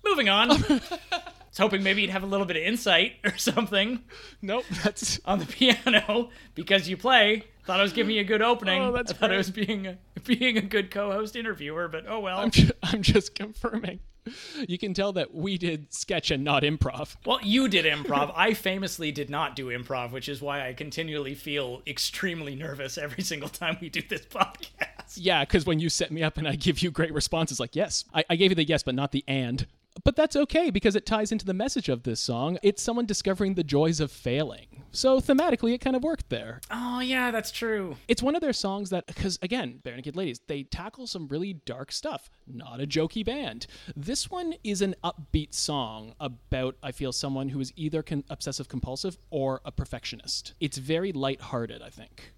[0.05, 0.51] Moving on.
[0.53, 0.81] I
[1.15, 4.01] was hoping maybe you'd have a little bit of insight or something
[4.43, 4.65] Nope.
[4.85, 7.45] That's on the piano because you play.
[7.65, 8.83] Thought I was giving you a good opening.
[8.83, 12.21] Oh, that's I thought I was being a, being a good co-host interviewer, but oh
[12.21, 12.39] well.
[12.39, 14.01] I'm ju- I'm just confirming.
[14.69, 17.17] You can tell that we did sketch and not improv.
[17.25, 18.33] Well, you did improv.
[18.35, 23.23] I famously did not do improv, which is why I continually feel extremely nervous every
[23.23, 25.17] single time we do this podcast.
[25.17, 28.05] Yeah, because when you set me up and I give you great responses, like yes,
[28.13, 29.67] I, I gave you the yes, but not the and.
[30.05, 32.59] But that's okay because it ties into the message of this song.
[32.63, 34.78] It's someone discovering the joys of failing.
[34.91, 36.61] So thematically, it kind of worked there.
[36.71, 37.97] Oh, yeah, that's true.
[38.09, 41.93] It's one of their songs that, because again, Barenaked Ladies, they tackle some really dark
[41.93, 42.31] stuff.
[42.47, 43.67] Not a jokey band.
[43.95, 48.69] This one is an upbeat song about, I feel, someone who is either con- obsessive
[48.69, 50.55] compulsive or a perfectionist.
[50.61, 52.33] It's very lighthearted, I think.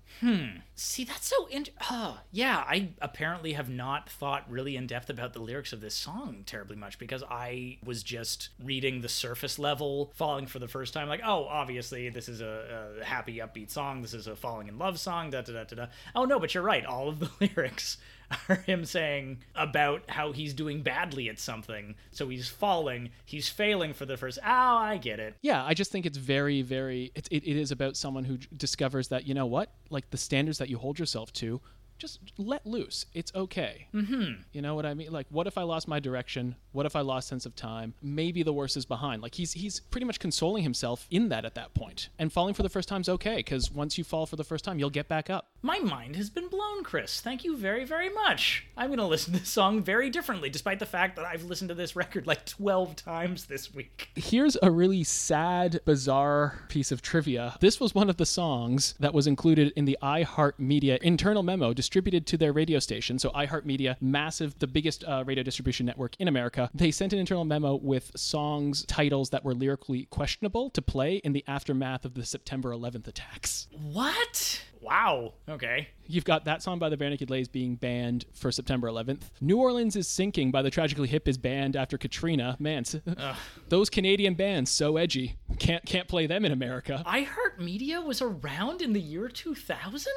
[0.75, 5.33] See, that's so int- uh, yeah, I apparently have not thought really in depth about
[5.33, 10.13] the lyrics of this song terribly much because I was just reading the surface level,
[10.17, 11.09] falling for the first time.
[11.09, 14.03] Like, oh, obviously this is a, a happy, upbeat song.
[14.03, 15.31] This is a falling in love song.
[15.31, 15.87] Da da da da da.
[16.15, 16.85] Oh no, but you're right.
[16.85, 17.97] All of the lyrics
[18.49, 21.95] are him saying about how he's doing badly at something.
[22.11, 24.39] So he's falling, he's failing for the first.
[24.43, 25.35] Oh, I get it.
[25.43, 27.13] Yeah, I just think it's very, very.
[27.15, 30.59] It, it, it is about someone who discovers that you know what, like the standards
[30.59, 31.61] that you hold yourself to,
[31.99, 33.07] just let loose.
[33.15, 33.87] It's okay.
[33.95, 34.43] Mm-hmm.
[34.53, 35.13] You know what I mean?
[35.13, 36.57] Like, what if I lost my direction?
[36.73, 37.95] What if I lost sense of time?
[38.03, 39.23] Maybe the worst is behind.
[39.23, 42.09] Like he's he's pretty much consoling himself in that at that point.
[42.19, 44.79] And falling for the first time's okay because once you fall for the first time,
[44.79, 45.51] you'll get back up.
[45.63, 47.21] My mind has been blown, Chris.
[47.21, 48.67] Thank you very, very much.
[48.77, 51.69] I'm going to listen to this song very differently, despite the fact that I've listened
[51.69, 54.09] to this record like 12 times this week.
[54.17, 57.57] Here's a really sad, bizarre piece of trivia.
[57.61, 62.27] This was one of the songs that was included in the iHeartMedia internal memo distributed
[62.29, 63.19] to their radio station.
[63.19, 67.45] So, iHeartMedia, massive, the biggest uh, radio distribution network in America, they sent an internal
[67.45, 72.25] memo with songs titles that were lyrically questionable to play in the aftermath of the
[72.25, 73.69] September 11th attacks.
[73.73, 74.63] What?
[74.81, 75.35] Wow.
[75.49, 75.89] Okay.
[76.07, 79.31] You've got that song by the Naked Lays being banned for September 11th.
[79.41, 82.57] New Orleans is Sinking by the Tragically Hip is banned after Katrina.
[82.59, 82.83] Man,
[83.69, 85.37] those Canadian bands so edgy.
[85.61, 87.05] Can't can't play them in America.
[87.07, 90.11] iHeartMedia was around in the year 2000?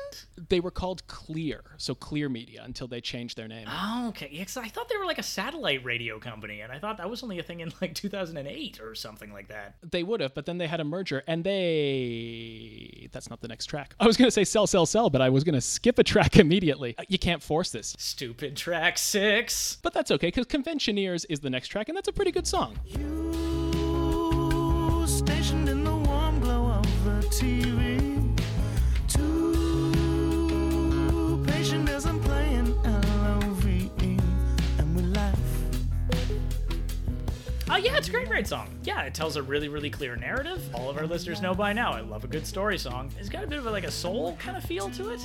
[0.49, 3.67] They were called Clear, so Clear Media until they changed their name.
[3.69, 4.29] Oh, okay.
[4.31, 7.09] Yeah, 'cause I thought they were like a satellite radio company, and I thought that
[7.09, 9.75] was only a thing in like 2008 or something like that.
[9.83, 13.67] They would have, but then they had a merger and they that's not the next
[13.67, 13.93] track.
[13.99, 16.03] I was going to say sell sell sell, but I was going to skip a
[16.03, 16.95] track immediately.
[16.97, 17.95] Uh, You can't force this.
[17.97, 19.77] Stupid track six.
[19.81, 22.77] But that's okay cuz Conventioneers is the next track and that's a pretty good song.
[22.85, 23.23] You
[37.73, 38.69] Oh, yeah, it's a great, great song.
[38.83, 40.61] Yeah, it tells a really, really clear narrative.
[40.75, 43.09] All of our listeners know by now I love a good story song.
[43.19, 45.21] It's got a bit of a, like a soul kind of feel to it.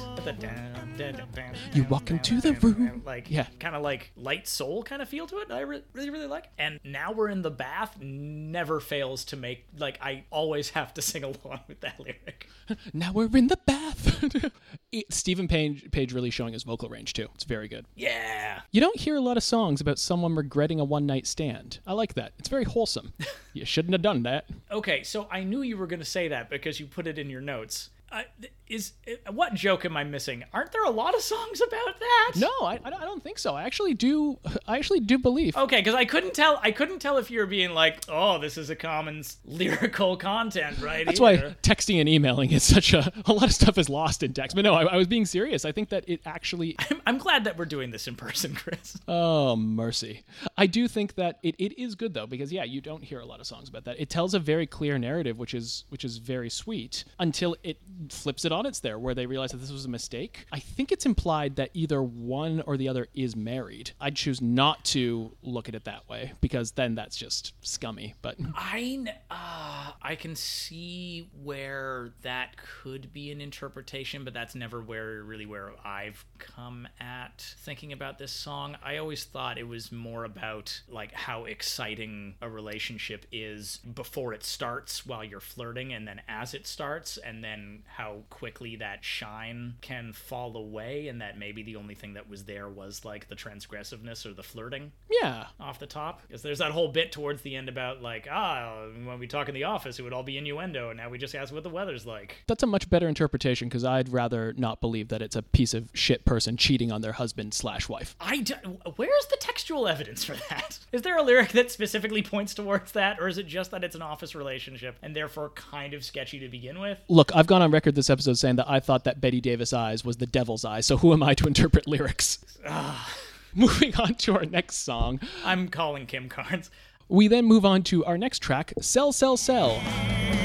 [1.74, 3.02] You walk into the room.
[3.04, 3.46] Like, Yeah.
[3.61, 5.48] kind of like light soul kind of feel to it.
[5.48, 6.46] that I re- really, really like.
[6.58, 11.02] And now we're in the bath never fails to make, like, I always have to
[11.08, 12.48] sing along with that lyric.
[12.92, 14.24] Now we're in the bath.
[15.11, 17.28] Steven Page, Page really showing his vocal range too.
[17.34, 17.87] It's very good.
[17.94, 18.61] Yeah.
[18.72, 21.78] You don't hear a lot of songs about someone regretting a one night stand.
[21.87, 22.32] I like that.
[22.38, 23.12] It's very wholesome.
[23.53, 24.46] you shouldn't have done that.
[24.70, 27.29] Okay, so I knew you were going to say that because you put it in
[27.31, 27.90] your notes.
[28.11, 30.44] Uh, th- is uh, what joke am I missing?
[30.52, 32.33] Aren't there a lot of songs about that?
[32.37, 33.54] No, I, I don't think so.
[33.54, 34.38] I actually do.
[34.66, 35.57] I actually do believe.
[35.57, 36.61] Okay, because I couldn't tell.
[36.62, 40.78] I couldn't tell if you were being like, "Oh, this is a common lyrical content,
[40.81, 43.12] right?" That's why texting and emailing is such a.
[43.26, 44.54] A lot of stuff is lost in text.
[44.57, 45.64] But no, I, I was being serious.
[45.64, 46.76] I think that it actually.
[46.90, 48.96] I'm, I'm glad that we're doing this in person, Chris.
[49.07, 50.24] Oh, mercy.
[50.57, 53.26] I do think that it, it is good though, because yeah, you don't hear a
[53.26, 54.00] lot of songs about that.
[54.00, 57.78] It tells a very clear narrative, which is which is very sweet, until it
[58.11, 60.46] flips it on its there, where they realize that this was a mistake.
[60.52, 63.92] I think it's implied that either one or the other is married.
[64.00, 68.14] I'd choose not to look at it that way, because then that's just scummy.
[68.22, 74.80] But I uh, I can see where that could be an interpretation, but that's never
[74.80, 78.76] where really where I've come at thinking about this song.
[78.82, 84.44] I always thought it was more about like how exciting a relationship is before it
[84.44, 89.74] starts while you're flirting and then as it starts and then how quickly that shine
[89.82, 93.34] can fall away and that maybe the only thing that was there was like the
[93.34, 96.22] transgressiveness or the flirting yeah, off the top?
[96.26, 99.54] Because there's that whole bit towards the end about like ah when we talk in
[99.54, 102.06] the office it would all be innuendo and now we just ask what the weather's
[102.06, 102.42] like.
[102.46, 105.90] That's a much better interpretation because I'd rather not believe that it's a piece of
[105.92, 108.16] shit person cheating on their husband slash wife.
[108.18, 108.54] i d-
[108.96, 110.78] where's the textual evidence for that?
[110.92, 113.94] Is there a lyric that specifically points towards that or is it just that it's
[113.94, 116.98] an office relationship and therefore kind of sketchy to begin with?
[117.08, 120.05] Look, I've gone on record this episode saying that I thought that Betty Davis eyes
[120.05, 122.38] was the devil's eyes, so who am I to interpret lyrics?
[122.66, 123.14] Ah.
[123.55, 126.70] Moving on to our next song, i'm calling kim carnes
[127.09, 129.81] we then move on to our next track, Sell, Sell, Sell.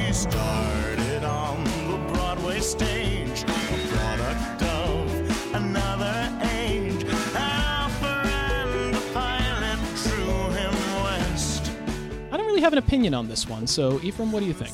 [0.07, 7.03] We started on the Broadway stage, a product of another age.
[7.35, 11.69] Our friend, the pilot, drew him west.
[12.31, 14.71] I don't really have an opinion on this one, so Ephraim, what do you think?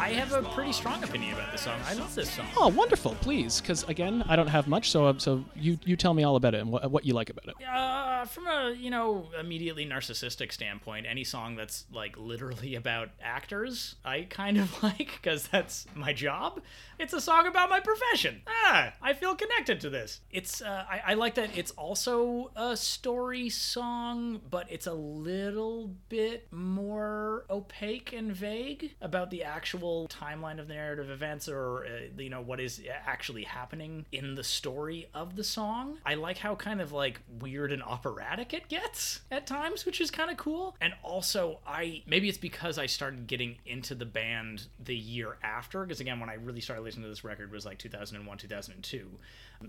[0.00, 1.78] I have a pretty strong opinion about this song.
[1.84, 2.46] I love this song.
[2.56, 3.14] Oh, wonderful!
[3.20, 6.54] Please, because again, I don't have much, so so you you tell me all about
[6.54, 7.54] it and what, what you like about it.
[7.66, 13.96] Uh, from a you know immediately narcissistic standpoint, any song that's like literally about actors,
[14.02, 16.62] I kind of like because that's my job.
[16.98, 18.40] It's a song about my profession.
[18.48, 20.22] Ah, I feel connected to this.
[20.30, 25.94] It's uh, I, I like that it's also a story song, but it's a little
[26.08, 31.88] bit more opaque and vague about the actual timeline of the narrative events or uh,
[32.22, 35.98] you know what is actually happening in the story of the song.
[36.04, 40.10] I like how kind of like weird and operatic it gets at times, which is
[40.10, 40.76] kind of cool.
[40.80, 45.84] And also, I maybe it's because I started getting into the band the year after,
[45.84, 49.10] because again, when I really started listening to this record was like 2001, 2002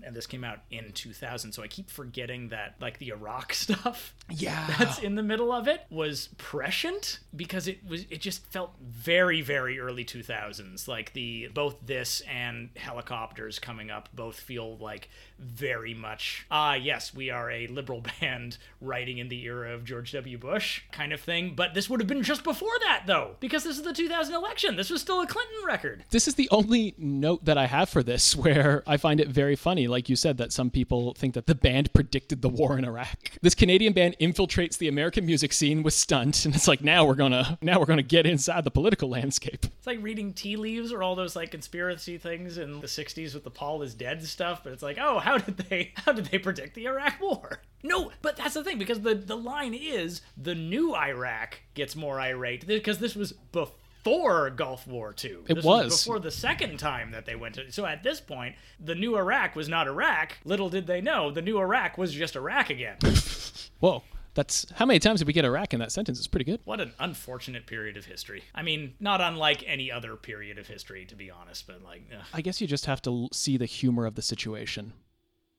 [0.04, 4.14] and this came out in 2000 so i keep forgetting that like the iraq stuff
[4.30, 4.66] Yeah.
[4.78, 9.42] that's in the middle of it was prescient because it was it just felt very
[9.42, 15.10] very early 2000s like the both this and helicopters coming up both feel like
[15.42, 20.12] very much ah yes we are a liberal band writing in the era of george
[20.12, 23.64] w bush kind of thing but this would have been just before that though because
[23.64, 26.94] this is the 2000 election this was still a clinton record This is the only
[26.98, 30.36] note that I have for this where I find it very funny, like you said,
[30.38, 33.30] that some people think that the band predicted the war in Iraq.
[33.40, 37.14] This Canadian band infiltrates the American music scene with stunt, and it's like now we're
[37.14, 39.64] gonna now we're gonna get inside the political landscape.
[39.64, 43.44] It's like reading tea leaves or all those like conspiracy things in the 60s with
[43.44, 46.38] the Paul is dead stuff, but it's like, oh, how did they how did they
[46.38, 47.60] predict the Iraq war?
[47.82, 52.20] No, but that's the thing because the the line is the new Iraq gets more
[52.20, 55.38] irate because this was before Gulf War II.
[55.48, 56.02] It this was.
[56.02, 57.70] before the second time that they went to.
[57.72, 60.38] So at this point, the new Iraq was not Iraq.
[60.44, 62.96] Little did they know, the new Iraq was just Iraq again.
[63.80, 64.02] Whoa,
[64.34, 66.18] that's how many times did we get Iraq in that sentence?
[66.18, 66.60] It's pretty good.
[66.64, 68.44] What an unfortunate period of history.
[68.54, 72.24] I mean, not unlike any other period of history, to be honest, but like, ugh.
[72.32, 74.92] I guess you just have to see the humor of the situation,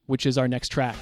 [0.06, 0.96] which is our next track.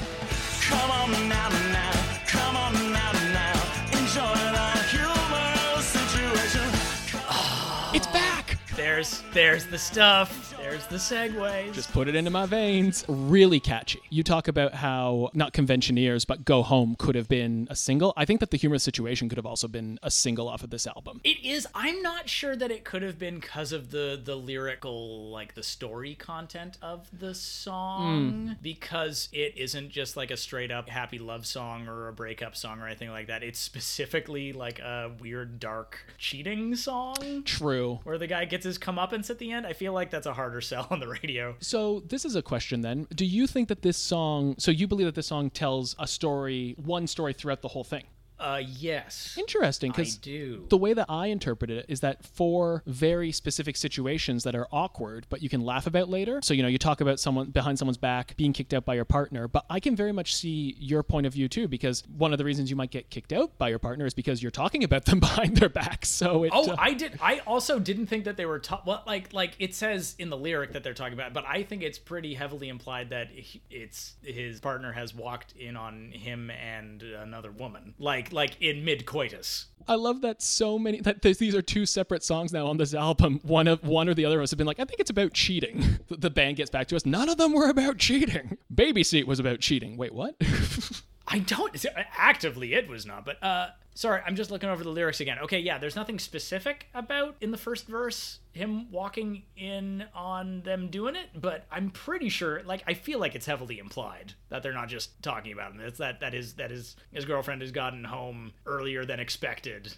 [9.01, 10.53] There's there's the stuff.
[10.57, 11.73] There's the segues.
[11.73, 13.03] Just put it into my veins.
[13.07, 13.99] Really catchy.
[14.11, 18.13] You talk about how not conventioneers, but Go Home could have been a single.
[18.15, 20.85] I think that the humorous situation could have also been a single off of this
[20.85, 21.19] album.
[21.23, 21.67] It is.
[21.73, 25.63] I'm not sure that it could have been because of the the lyrical, like the
[25.63, 28.51] story content of the song, hmm.
[28.61, 32.79] because it isn't just like a straight up happy love song or a breakup song
[32.79, 33.41] or anything like that.
[33.41, 37.99] It's specifically like a weird, dark cheating song True.
[38.03, 39.65] where the guy gets his comeuppance at the end.
[39.65, 41.55] I feel like that's a harder sell on the radio.
[41.59, 43.07] So this is a question then.
[43.13, 44.55] Do you think that this song?
[44.57, 48.03] So you believe that this song tells a story, one story throughout the whole thing?
[48.41, 50.65] Uh, yes, Interesting, I because do.
[50.69, 55.27] the way that I interpreted it is that for very specific situations that are awkward,
[55.29, 56.39] but you can laugh about later.
[56.43, 59.05] So, you know, you talk about someone behind someone's back being kicked out by your
[59.05, 62.39] partner, but I can very much see your point of view too, because one of
[62.39, 65.05] the reasons you might get kicked out by your partner is because you're talking about
[65.05, 66.03] them behind their back.
[66.05, 66.51] So it.
[66.53, 67.19] Oh, uh, I did.
[67.21, 70.37] I also didn't think that they were ta- well, like like it says in the
[70.37, 74.15] lyric that they're talking about, but I think it's pretty heavily implied that he- it's
[74.23, 79.67] his partner has walked in on him and another woman, like like in mid coitus.
[79.87, 82.93] I love that so many that th- these are two separate songs now on this
[82.93, 83.39] album.
[83.43, 85.33] One of one or the other of us have been like, I think it's about
[85.33, 85.99] cheating.
[86.07, 87.05] The- The band gets back to us.
[87.05, 88.57] None of them were about cheating.
[88.73, 89.97] Baby Seat was about cheating.
[89.97, 90.35] Wait, what?
[91.27, 91.83] I don't
[92.17, 95.39] actively it was not, but uh sorry, I'm just looking over the lyrics again.
[95.39, 100.89] Okay, yeah, there's nothing specific about in the first verse him walking in on them
[100.89, 104.73] doing it, but I'm pretty sure like I feel like it's heavily implied that they're
[104.73, 105.81] not just talking about him.
[105.81, 109.93] It's that that is that is his girlfriend has gotten home earlier than expected.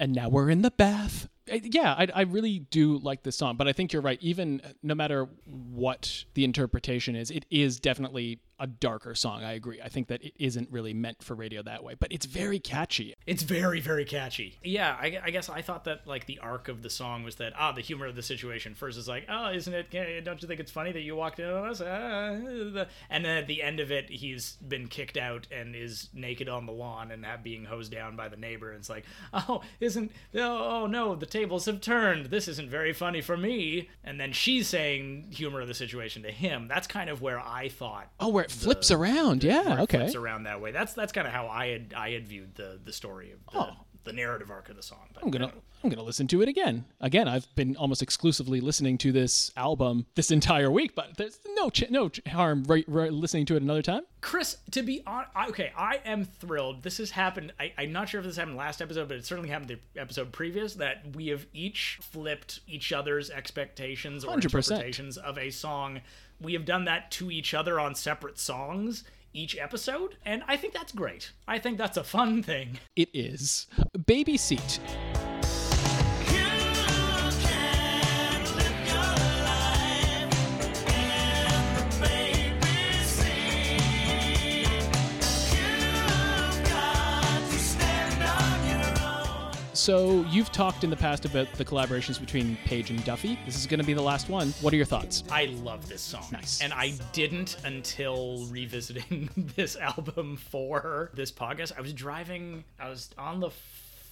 [0.00, 1.28] and now we're in the bath.
[1.52, 4.18] Uh, Yeah, I, I really do like this song, but I think you're right.
[4.20, 9.42] Even no matter what the interpretation is, it is definitely a darker song.
[9.42, 9.80] I agree.
[9.82, 13.12] I think that it isn't really meant for radio that way, but it's very catchy.
[13.26, 14.56] It's very, very catchy.
[14.62, 17.54] Yeah, I, I guess I thought that like the arc of the song was that
[17.58, 18.76] ah, the humor of the situation.
[18.76, 20.24] First, is like, oh, isn't it?
[20.24, 21.80] Don't you think it's funny that you walked in on us?
[21.84, 26.48] Ah, and then at the end of it, he's been kicked out and is naked
[26.48, 28.70] on the lawn and being hosed down by the neighbor.
[28.70, 30.12] And it's like, oh, isn't?
[30.36, 32.26] Oh, oh no, the tables have turned.
[32.26, 33.88] This isn't very funny for me.
[34.04, 36.68] And then she's saying humor of the situation to him.
[36.68, 39.42] That's kind of where I thought Oh, where it flips around.
[39.44, 39.98] where Yeah, it okay.
[39.98, 40.70] flips around that way.
[40.72, 43.58] That's that's kind of how I had I had viewed the the story of the,
[43.60, 43.76] Oh.
[44.04, 45.08] The narrative arc of the song.
[45.12, 46.84] But, I'm gonna I'm gonna listen to it again.
[47.00, 51.70] Again, I've been almost exclusively listening to this album this entire week, but there's no
[51.70, 54.02] ch- no harm right, right, listening to it another time.
[54.20, 56.82] Chris, to be on, okay, I am thrilled.
[56.82, 57.52] This has happened.
[57.58, 60.32] I, I'm not sure if this happened last episode, but it certainly happened the episode
[60.32, 64.44] previous that we have each flipped each other's expectations or 100%.
[64.44, 66.00] interpretations of a song.
[66.40, 70.74] We have done that to each other on separate songs each episode, and I think
[70.74, 71.32] that's great.
[71.46, 72.78] I think that's a fun thing.
[72.96, 73.66] It is
[74.06, 74.80] Baby Seat.
[89.82, 93.36] So you've talked in the past about the collaborations between Page and Duffy.
[93.44, 94.50] This is going to be the last one.
[94.60, 95.24] What are your thoughts?
[95.28, 96.24] I love this song.
[96.30, 96.60] Nice.
[96.60, 101.76] And I didn't until revisiting this album for this podcast.
[101.76, 103.50] I was driving, I was on the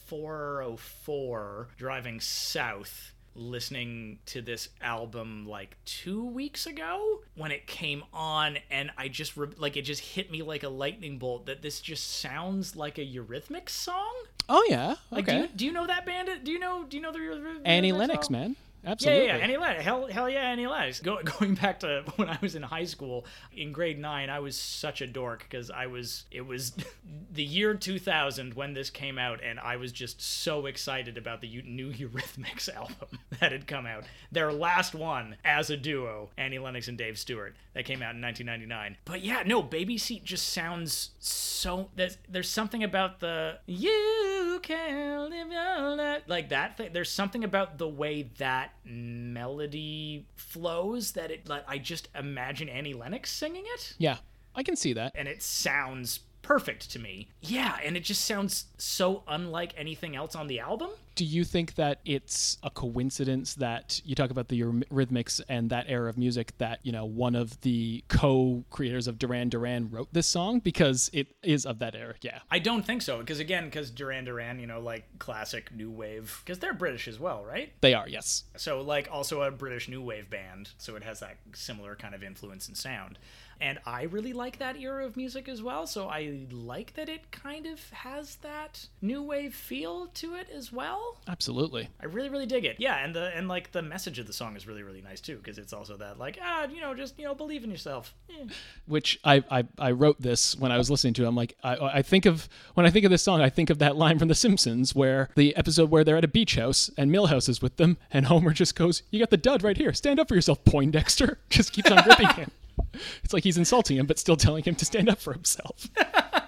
[0.09, 8.59] 404 driving south listening to this album like two weeks ago when it came on
[8.71, 11.81] and i just re- like it just hit me like a lightning bolt that this
[11.81, 14.15] just sounds like a eurythmics song
[14.53, 15.37] Oh yeah, like okay.
[15.37, 17.61] do, you, do you know that band do you know do you know the Eurythmics
[17.65, 17.99] Annie song?
[18.01, 18.57] Lennox, man.
[18.83, 19.27] Yeah, Absolutely.
[19.27, 19.85] yeah, yeah, Annie Lennox.
[19.85, 21.01] Hell, hell yeah, Annie Lennox.
[21.01, 24.57] Go, going back to when I was in high school, in grade nine, I was
[24.57, 26.25] such a dork because I was.
[26.31, 26.73] It was
[27.33, 31.63] the year 2000 when this came out, and I was just so excited about the
[31.63, 34.05] new Eurythmics album that had come out.
[34.33, 38.23] Their last one as a duo, Annie Lennox and Dave Stewart, that came out in
[38.23, 38.97] 1999.
[39.05, 41.91] But yeah, no, Baby Seat just sounds so.
[41.97, 44.20] There's there's something about the you
[44.63, 46.91] can live your life like that thing.
[46.93, 52.95] There's something about the way that melody flows that it like I just imagine Annie
[52.95, 54.19] Lennox singing it Yeah,
[54.55, 55.13] I can see that.
[55.15, 57.29] and it sounds perfect to me.
[57.41, 60.91] Yeah, and it just sounds so unlike anything else on the album.
[61.17, 65.85] Do you think that it's a coincidence that you talk about the Eurythmics and that
[65.89, 70.27] era of music that, you know, one of the co-creators of Duran Duran wrote this
[70.27, 72.15] song because it is of that era?
[72.23, 72.39] Yeah.
[72.51, 76.41] I don't think so because again, because Duran Duran, you know, like classic new wave,
[76.45, 77.73] because they're British as well, right?
[77.83, 78.45] They are, yes.
[78.57, 82.23] So like also a British new wave band, so it has that similar kind of
[82.23, 83.19] influence and sound.
[83.61, 87.31] And I really like that era of music as well, so I like that it
[87.31, 91.19] kind of has that new wave feel to it as well.
[91.29, 91.89] Absolutely.
[92.01, 92.77] I really, really dig it.
[92.79, 95.37] Yeah, and the and like the message of the song is really, really nice too,
[95.37, 98.15] because it's also that like ah, you know, just you know, believe in yourself.
[98.31, 98.47] Eh.
[98.87, 101.29] Which I, I, I wrote this when I was listening to it.
[101.29, 103.79] I'm like, I, I think of, when I think of this song, I think of
[103.79, 107.11] that line from The Simpsons where the episode where they're at a beach house and
[107.11, 109.93] Milhouse is with them and Homer just goes, You got the dud right here.
[109.93, 111.39] Stand up for yourself, Poindexter.
[111.51, 112.51] Just keeps on ripping him.
[113.25, 115.89] It's like he's insulting him, but still telling him to stand up for himself.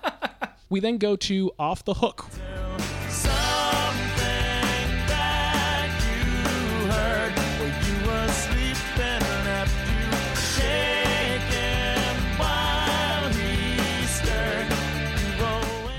[0.68, 2.26] we then go to Off the Hook.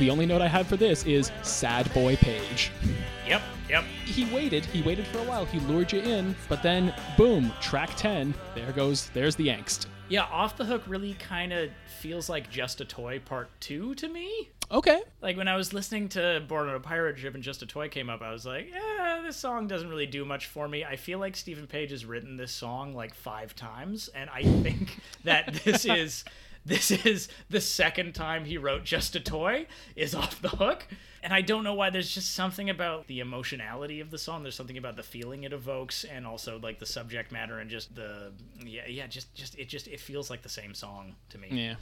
[0.03, 2.71] The only note I have for this is Sad Boy Page.
[3.26, 3.86] Yep, yep.
[4.03, 7.91] He waited, he waited for a while, he lured you in, but then, boom, track
[7.95, 9.86] 10, there goes, there's the angst.
[10.10, 14.08] Yeah, off the hook really kind of feels like just a toy part two to
[14.08, 14.49] me.
[14.72, 15.01] Okay.
[15.22, 17.89] Like when I was listening to Born on a Pirate Ship and Just a Toy
[17.89, 20.84] came up, I was like, yeah, this song doesn't really do much for me.
[20.84, 24.99] I feel like Steven Page has written this song like five times, and I think
[25.26, 26.26] that this is
[26.66, 30.88] this is the second time he wrote Just a Toy is off the hook.
[31.22, 31.89] And I don't know why.
[31.89, 34.43] There's just something about the emotionality of the song.
[34.43, 37.95] There's something about the feeling it evokes, and also like the subject matter and just
[37.95, 38.34] the
[38.66, 41.47] yeah yeah just just it just it feels like the same song to me.
[41.49, 41.76] Yeah.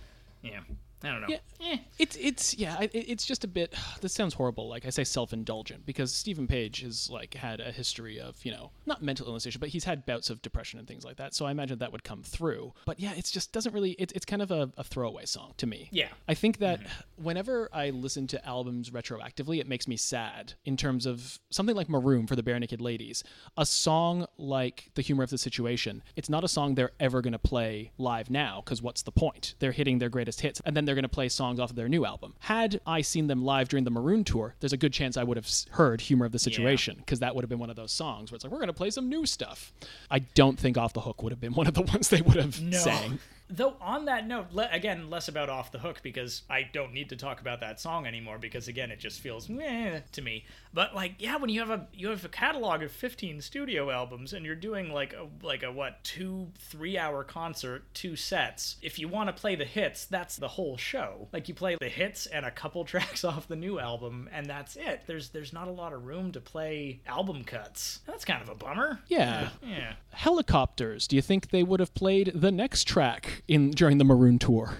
[0.43, 0.59] Yeah.
[1.03, 1.27] I don't know.
[1.29, 1.37] Yeah,
[1.73, 1.77] Eh.
[1.99, 3.73] it's it's yeah, it, it's just a bit.
[4.01, 4.67] This sounds horrible.
[4.67, 8.71] Like I say, self-indulgent because Steven Page has like had a history of you know
[8.85, 11.35] not mental illness issue, but he's had bouts of depression and things like that.
[11.35, 12.73] So I imagine that would come through.
[12.85, 13.91] But yeah, it's just doesn't really.
[13.99, 15.89] It's it's kind of a, a throwaway song to me.
[15.91, 16.07] Yeah.
[16.27, 16.81] I think that
[17.15, 21.89] whenever I listen to albums retroactively, it makes me sad in terms of something like
[21.89, 23.23] Maroon for the Barenaked Ladies.
[23.57, 27.33] A song like The Humor of the Situation, it's not a song they're ever going
[27.33, 29.55] to play live now because what's the point?
[29.59, 31.87] They're hitting their greatest hits and then they're going to play songs off of their
[31.87, 32.33] new album.
[32.39, 35.37] Had I seen them live during the Maroon tour, there's a good chance I would
[35.37, 38.29] have heard Humor of the Situation because that would have been one of those songs
[38.29, 39.71] where it's like, we're going to play some new stuff.
[40.09, 42.35] I don't think Off the Hook would have been one of the ones they would
[42.35, 42.77] have No.
[42.77, 43.19] sang.
[43.51, 47.09] Though on that note, le- again, less about off the hook because I don't need
[47.09, 50.45] to talk about that song anymore because again, it just feels meh to me.
[50.73, 54.31] But like, yeah, when you have a you have a catalog of 15 studio albums
[54.31, 58.77] and you're doing like a like a what two three hour concert, two sets.
[58.81, 61.27] If you want to play the hits, that's the whole show.
[61.33, 64.77] Like you play the hits and a couple tracks off the new album, and that's
[64.77, 65.01] it.
[65.07, 67.99] There's there's not a lot of room to play album cuts.
[68.07, 68.99] That's kind of a bummer.
[69.07, 69.49] Yeah.
[69.61, 69.93] Yeah.
[70.11, 71.07] Helicopters.
[71.07, 74.77] Do you think they would have played the next track in during the Maroon tour?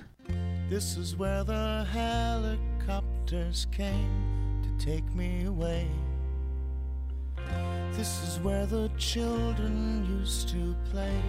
[0.70, 5.88] This is where the helicopters came to take me away.
[7.92, 11.22] This is where the children used to play.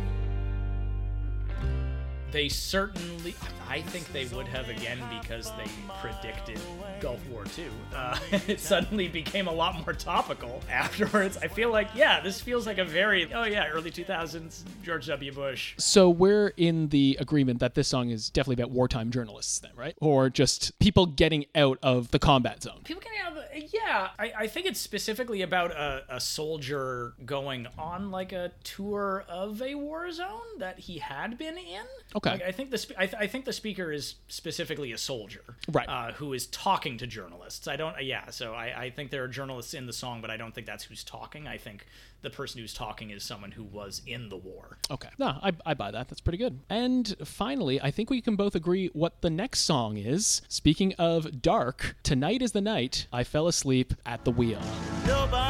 [2.33, 3.35] They certainly,
[3.69, 5.71] I think they would have again because they
[6.01, 6.59] predicted
[6.99, 7.67] Gulf War II.
[7.95, 8.19] Uh,
[8.49, 11.37] it suddenly became a lot more topical afterwards.
[11.37, 15.31] I feel like, yeah, this feels like a very, oh yeah, early 2000s George W.
[15.31, 15.75] Bush.
[15.77, 19.95] So we're in the agreement that this song is definitely about wartime journalists, then, right?
[20.01, 22.81] Or just people getting out of the combat zone.
[22.85, 23.37] People can have,
[23.75, 29.27] yeah, I, I think it's specifically about a, a soldier going on like a tour
[29.29, 31.85] of a war zone that he had been in.
[32.17, 32.22] Okay.
[32.25, 35.57] Like, I think the sp- I, th- I think the speaker is specifically a soldier,
[35.71, 35.89] Right.
[35.89, 37.67] Uh, who is talking to journalists.
[37.67, 38.01] I don't.
[38.03, 38.31] Yeah.
[38.31, 40.85] So I, I think there are journalists in the song, but I don't think that's
[40.85, 41.47] who's talking.
[41.49, 41.87] I think
[42.23, 44.79] the person who's talking is someone who was in the war.
[44.91, 45.09] Okay.
[45.19, 46.09] No, I, I buy that.
[46.09, 46.61] That's pretty good.
[46.71, 50.43] And finally, I think we can both agree what the next song is.
[50.49, 54.61] Speaking of dark, Tonight is the Night, I Fell Asleep at the Wheel.
[55.05, 55.42] Nobody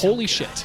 [0.00, 0.64] Holy shit.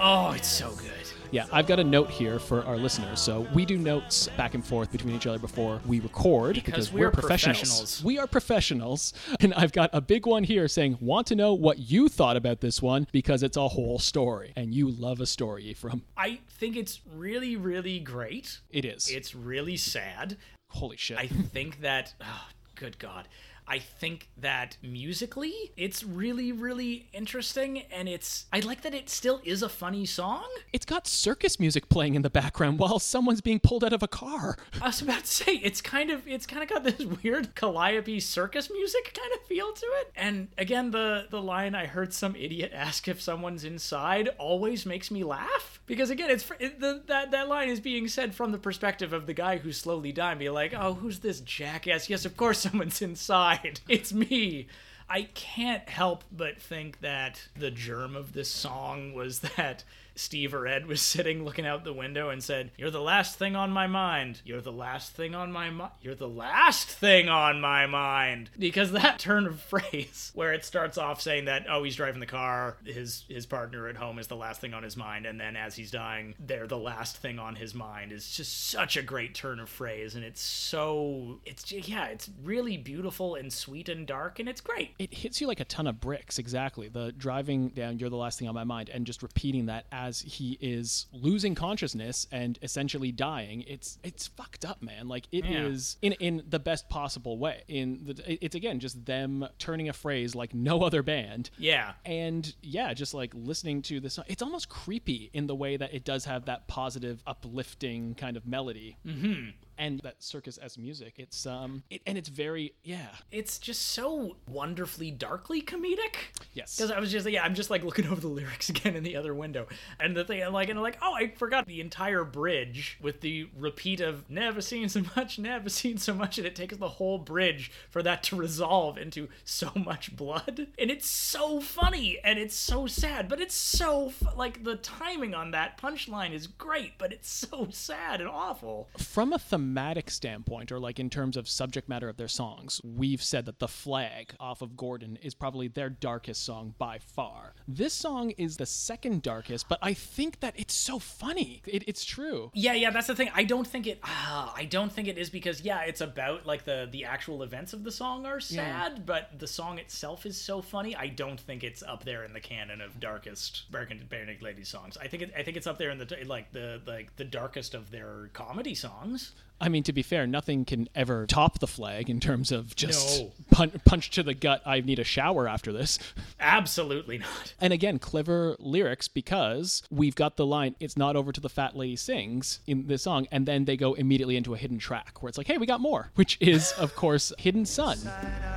[0.00, 0.88] oh, it's so good.
[1.32, 3.18] Yeah, I've got a note here for our listeners.
[3.18, 7.06] So we do notes back and forth between each other before we record Because we're
[7.06, 7.58] we're professionals.
[7.60, 8.04] professionals.
[8.04, 9.14] We are professionals.
[9.40, 12.60] And I've got a big one here saying, want to know what you thought about
[12.60, 14.52] this one because it's a whole story.
[14.56, 16.02] And you love a story, Ephraim.
[16.18, 18.60] I think it's really, really great.
[18.70, 19.08] It is.
[19.10, 20.36] It's really sad.
[20.68, 21.16] Holy shit.
[21.18, 23.26] I think that, oh, good God.
[23.72, 28.44] I think that musically, it's really, really interesting, and it's.
[28.52, 30.44] I like that it still is a funny song.
[30.74, 34.08] it's got circus music playing in the background while someone's being pulled out of a
[34.08, 34.58] car.
[34.82, 38.20] I was about to say it's kind of it's kind of got this weird Calliope
[38.20, 40.12] circus music kind of feel to it.
[40.16, 45.10] And again, the the line "I heard some idiot ask if someone's inside" always makes
[45.10, 48.58] me laugh because again, it's it, the, that that line is being said from the
[48.58, 52.10] perspective of the guy who's slowly dying, be like, "Oh, who's this jackass?
[52.10, 53.61] Yes, of course someone's inside.
[53.88, 54.66] It's me."
[55.08, 59.84] I can't help but think that the germ of this song was that
[60.14, 63.56] Steve or Ed was sitting looking out the window and said, You're the last thing
[63.56, 64.40] on my mind.
[64.44, 65.92] You're the last thing on my mind.
[66.00, 68.50] You're the last thing on my mind.
[68.58, 72.26] Because that turn of phrase where it starts off saying that, oh, he's driving the
[72.26, 75.56] car, his his partner at home is the last thing on his mind, and then
[75.56, 79.34] as he's dying, they're the last thing on his mind is just such a great
[79.34, 80.14] turn of phrase.
[80.14, 84.94] And it's so it's yeah, it's really beautiful and sweet and dark, and it's great.
[84.98, 86.88] It hits you like a ton of bricks, exactly.
[86.88, 90.20] The driving down, you're the last thing on my mind, and just repeating that as
[90.22, 93.62] he is losing consciousness and essentially dying.
[93.66, 95.08] It's it's fucked up, man.
[95.08, 96.10] Like it is Yeah.
[96.10, 97.62] in in the best possible way.
[97.68, 101.50] In the, it's again just them turning a phrase like no other band.
[101.58, 101.92] Yeah.
[102.04, 106.04] And yeah, just like listening to this, it's almost creepy in the way that it
[106.04, 108.96] does have that positive, uplifting kind of melody.
[109.06, 109.50] Mm-hmm.
[109.82, 114.36] And that circus as music, it's um, it, and it's very yeah, it's just so
[114.48, 116.14] wonderfully darkly comedic.
[116.54, 116.76] Yes.
[116.76, 119.16] Because I was just yeah, I'm just like looking over the lyrics again in the
[119.16, 119.66] other window,
[119.98, 123.22] and the thing I'm like and I'm like oh I forgot the entire bridge with
[123.22, 126.88] the repeat of never seen so much, never seen so much, and it takes the
[126.88, 132.38] whole bridge for that to resolve into so much blood, and it's so funny and
[132.38, 136.92] it's so sad, but it's so fu- like the timing on that punchline is great,
[136.98, 138.88] but it's so sad and awful.
[138.96, 139.71] from a thematic
[140.06, 143.68] standpoint or like in terms of subject matter of their songs we've said that the
[143.68, 148.66] flag off of gordon is probably their darkest song by far this song is the
[148.66, 153.06] second darkest but i think that it's so funny it, it's true Yeah, yeah, that's
[153.06, 153.30] the thing.
[153.34, 153.98] I don't think it.
[154.02, 157.72] Ah, I don't think it is because yeah, it's about like the the actual events
[157.72, 160.94] of the song are sad, but the song itself is so funny.
[160.96, 164.96] I don't think it's up there in the canon of darkest American Benedict Lady songs.
[165.00, 167.74] I think it, I think it's up there in the like the like the darkest
[167.74, 169.32] of their comedy songs.
[169.62, 173.20] I mean to be fair nothing can ever top the flag in terms of just
[173.20, 173.32] No.
[173.50, 175.98] pun- punch to the gut i need a shower after this
[176.44, 177.54] Absolutely not.
[177.60, 181.76] And again, clever lyrics because we've got the line, it's not over till the fat
[181.76, 185.28] lady sings in this song, and then they go immediately into a hidden track where
[185.28, 187.92] it's like, hey, we got more, which is, of course, Hidden Sun.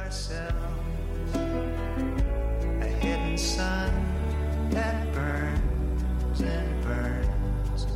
[0.06, 0.54] Inside
[3.00, 3.92] hidden sun
[4.72, 7.88] that burns and burns.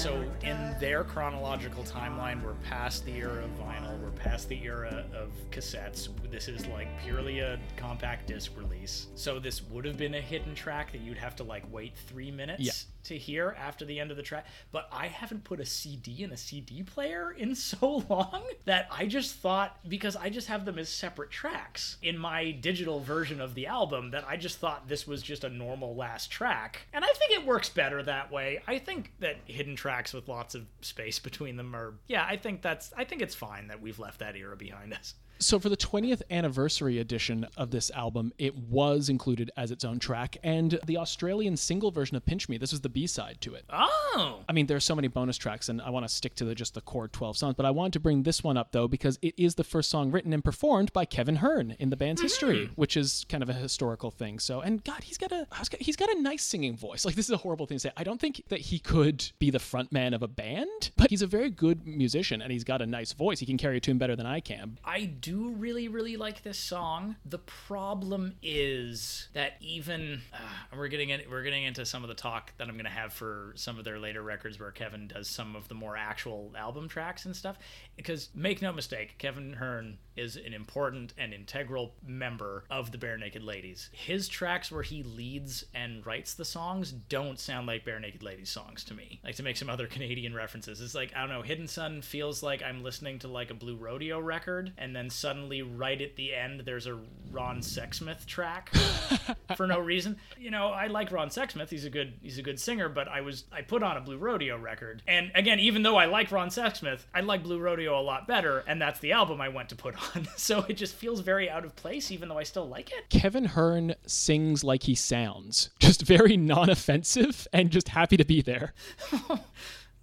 [0.00, 0.30] So in
[0.78, 3.98] their chronological timeline, we're past the era of vinyl.
[4.00, 6.08] We're past the era of cassettes.
[6.30, 9.08] This is like purely a compact disc release.
[9.14, 12.30] So this would have been a hidden track that you'd have to like wait three
[12.30, 12.72] minutes Yeah.
[13.08, 14.46] To hear after the end of the track.
[14.72, 19.06] But I haven't put a CD in a CD player in so long that I
[19.06, 23.54] just thought because I just have them as separate tracks in my digital version of
[23.54, 26.86] the album that I just thought this was just a normal last track.
[26.92, 28.62] And I think it works better that way.
[28.66, 32.62] I think that hidden tracks with lots of space between them are yeah, I think
[32.62, 35.14] that's I think it's fine that we've left that era behind us.
[35.40, 39.98] So for the 20th anniversary edition of this album, it was included as its own
[39.98, 43.64] track, and the Australian single version of "Pinch Me." This was the B-side to it.
[43.70, 44.40] Oh.
[44.48, 46.54] I mean, there are so many bonus tracks, and I want to stick to the,
[46.54, 47.54] just the core 12 songs.
[47.56, 50.10] But I wanted to bring this one up though because it is the first song
[50.10, 52.74] written and performed by Kevin Hearn in the band's history, mm-hmm.
[52.74, 54.38] which is kind of a historical thing.
[54.38, 55.46] So, and God, he's got a
[55.78, 57.04] he's got a nice singing voice.
[57.08, 57.92] Like this is a horrible thing to say.
[57.96, 61.22] I don't think that he could be the front man of a band, but he's
[61.22, 63.40] a very good musician, and he's got a nice voice.
[63.40, 64.78] He can carry a tune better than I can.
[64.84, 67.16] I do really, really like this song.
[67.24, 72.14] The problem is that even uh, we're getting in, we're getting into some of the
[72.14, 75.56] talk that I'm to have for some of their later records where Kevin does some
[75.56, 77.58] of the more actual album tracks and stuff.
[77.96, 83.44] Because make no mistake, Kevin Hearn is an important and integral member of the Barenaked
[83.44, 83.88] Ladies.
[83.92, 88.84] His tracks where he leads and writes the songs don't sound like Barenaked Ladies songs
[88.84, 89.20] to me.
[89.24, 91.42] Like to make some other Canadian references, it's like I don't know.
[91.42, 95.62] Hidden Sun feels like I'm listening to like a Blue Rodeo record, and then suddenly
[95.62, 96.98] right at the end there's a
[97.30, 98.70] Ron Sexsmith track
[99.56, 100.16] for no reason.
[100.38, 101.68] You know, I like Ron Sexsmith.
[101.68, 104.16] He's a good he's a good singer, but I was I put on a Blue
[104.16, 105.02] Rodeo record.
[105.06, 108.64] And again, even though I like Ron Sexsmith, I like Blue Rodeo a lot better,
[108.66, 110.26] and that's the album I went to put on.
[110.38, 113.08] So it just feels very out of place even though I still like it.
[113.10, 118.72] Kevin Hearn sings like he sounds, just very non-offensive and just happy to be there.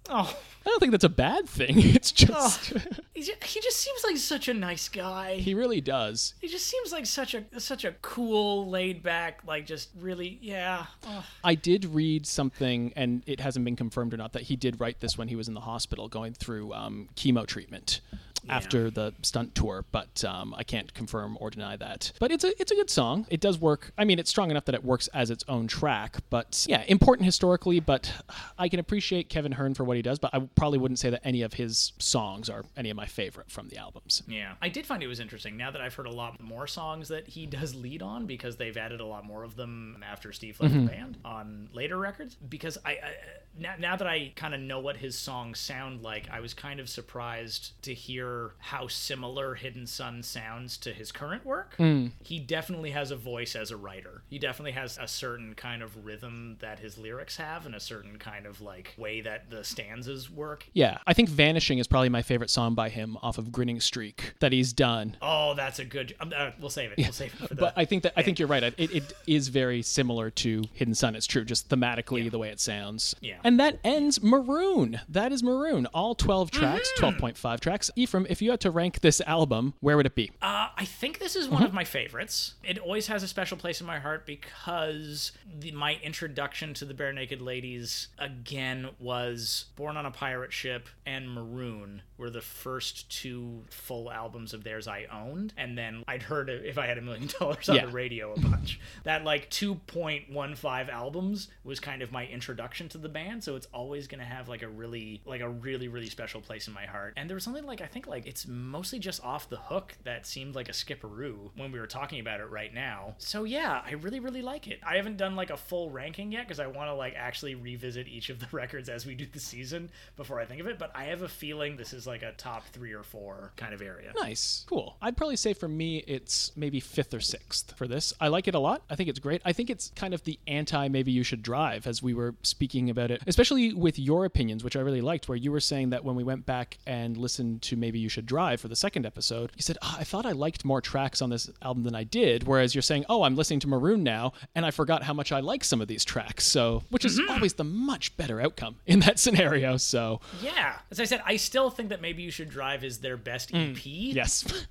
[0.08, 0.36] Oh,
[0.66, 1.76] I don't think that's a bad thing.
[1.96, 2.72] It's just
[3.14, 5.36] he he just seems like such a nice guy.
[5.36, 6.34] he really does.
[6.40, 10.86] He just seems like such a such a cool, laid back, like just really, yeah.
[11.06, 11.24] Oh.
[11.44, 15.00] I did read something, and it hasn't been confirmed or not, that he did write
[15.00, 18.00] this when he was in the hospital going through um, chemo treatment
[18.48, 22.12] after the stunt tour, but um, I can't confirm or deny that.
[22.18, 23.26] But it's a it's a good song.
[23.30, 23.92] It does work.
[23.98, 26.16] I mean, it's strong enough that it works as its own track.
[26.30, 27.80] But yeah, important historically.
[27.80, 28.12] But
[28.58, 30.18] I can appreciate Kevin Hearn for what he does.
[30.18, 33.50] But I probably wouldn't say that any of his songs are any of my favorite
[33.50, 34.22] from the albums.
[34.26, 35.56] Yeah, I did find it was interesting.
[35.56, 38.76] Now that I've heard a lot more songs that he does lead on, because they've
[38.76, 42.34] added a lot more of them after Steve left the band on later records.
[42.34, 43.14] Because I, I
[43.58, 46.80] now, now that I kind of know what his songs sound like, I was kind
[46.80, 51.76] of surprised to hear how similar Hidden Sun sounds to his current work.
[52.22, 54.22] He definitely has a voice as a writer.
[54.28, 58.18] He definitely has a certain kind of rhythm that his lyrics have, and a certain
[58.18, 60.66] kind of like way that the stanzas work.
[60.72, 64.34] Yeah, I think "Vanishing" is probably my favorite song by him off of "Grinning Streak"
[64.40, 65.16] that he's done.
[65.22, 66.14] Oh, that's a good.
[66.20, 66.98] Um, uh, we'll save it.
[66.98, 67.60] We'll save it for the.
[67.60, 68.62] But I think that I think you're right.
[68.62, 71.14] It, it is very similar to Hidden Sun.
[71.16, 73.14] It's true, just thematically the way it sounds.
[73.20, 73.38] Yeah.
[73.44, 75.00] And that ends Maroon.
[75.08, 75.86] That is Maroon.
[75.86, 77.90] All 12 tracks, 12.5 tracks.
[77.96, 80.30] Ephraim, if you had to rank this album, where would it be?
[80.42, 82.54] Uh, I think this is one of my favorites.
[82.62, 86.94] It always has a special place in my heart because the, my introduction to the
[86.94, 93.62] Barenaked Ladies again was Born on a Pirate Ship and Maroon were the first two
[93.68, 97.28] full albums of theirs I owned, and then I'd heard if I had a million
[97.40, 97.86] dollars on Yeah.
[97.86, 98.80] the radio a bunch.
[99.04, 104.06] that like 2.15 albums was kind of my introduction to the band, so it's always
[104.06, 107.14] gonna have like a really like a really really special place in my heart.
[107.16, 110.26] And there was something like I think like it's mostly just off the hook that
[110.26, 113.14] seemed like a skipperoo when we were talking about it right now.
[113.18, 114.80] So yeah, I really really like it.
[114.86, 118.08] I haven't done like a full ranking yet because I want to like actually revisit
[118.08, 120.78] each of the records as we do the season before I think of it.
[120.78, 123.82] But I have a feeling this is like a top three or four kind of
[123.82, 124.12] area.
[124.20, 124.64] Nice.
[124.68, 124.96] Cool.
[125.02, 128.12] I'd probably say for me, it's maybe fifth or sixth for this.
[128.20, 128.82] I like it a lot.
[128.90, 129.42] I think it's great.
[129.44, 132.90] I think it's kind of the anti maybe you should drive as we were speaking
[132.90, 136.04] about it, especially with your opinions, which I really liked, where you were saying that
[136.04, 139.52] when we went back and listened to maybe you should drive for the second episode,
[139.56, 142.44] you said, "Ah, I thought I liked more tracks on this album than I did.
[142.44, 145.40] Whereas you're saying, oh, I'm listening to Maroon now, and I forgot how much I
[145.40, 146.46] like some of these tracks.
[146.46, 149.76] So, which is always the much better outcome in that scenario.
[149.76, 153.16] So, Yeah, as I said, I still think that maybe you should drive is their
[153.16, 153.72] best hmm.
[153.72, 153.80] EP.
[153.84, 154.44] yes.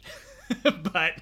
[0.93, 1.13] but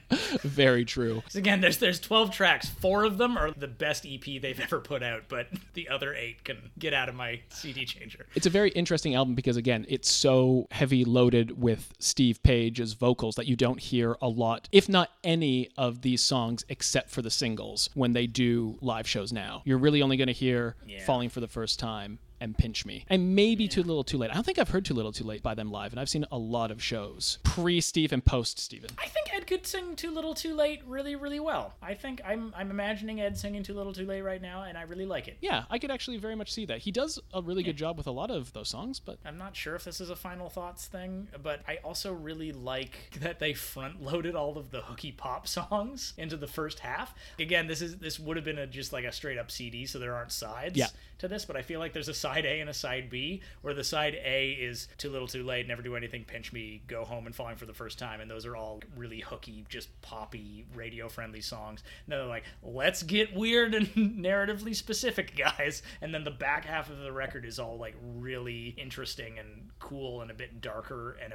[0.41, 1.23] Very true.
[1.29, 2.69] So, again, there's there's 12 tracks.
[2.69, 6.43] Four of them are the best EP they've ever put out, but the other eight
[6.43, 8.25] can get out of my CD changer.
[8.35, 13.35] It's a very interesting album because again, it's so heavy loaded with Steve Page's vocals
[13.35, 17.31] that you don't hear a lot, if not any of these songs except for the
[17.31, 19.61] singles when they do live shows now.
[19.65, 21.03] You're really only going to hear Yeah.
[21.05, 23.05] Falling for the First Time and Pinch Me.
[23.09, 24.29] And maybe Too Little Too Late.
[24.31, 26.25] I don't think I've heard Too Little Too Late by them live, and I've seen
[26.31, 27.39] a lot of shows.
[27.43, 28.89] Pre Steve and post Steven.
[28.97, 31.73] I think Ed could sing Too Little Too Late really, really well.
[31.81, 34.83] I think I'm I'm imagining Ed singing Too Little Too Late right now, and I
[34.83, 35.37] really like it.
[35.41, 36.79] Yeah, I could actually very much see that.
[36.79, 39.55] He does a really good job with a lot of those songs, but I'm not
[39.55, 43.53] sure if this is a final thoughts thing, but I also really like that they
[43.53, 47.13] front loaded all of the hooky pop songs into the first half.
[47.39, 49.99] Again, this is this would have been a, just like a straight up CD, so
[49.99, 50.87] there aren't sides Yeah.
[51.19, 53.73] to this, but I feel like there's a side A and a side B, where
[53.73, 57.25] the side A is Too Little Too Late, Never Do Anything, Pinch Me, Go Home
[57.25, 61.09] and Falling for the First Time, and those are all really hooky, just poppy, radio
[61.09, 61.83] friendly songs.
[62.05, 65.83] And they're like, let's get weird and narratively specific, guys.
[66.01, 70.21] And then the back half of the record is all like really interesting and cool
[70.21, 71.33] and a bit darker and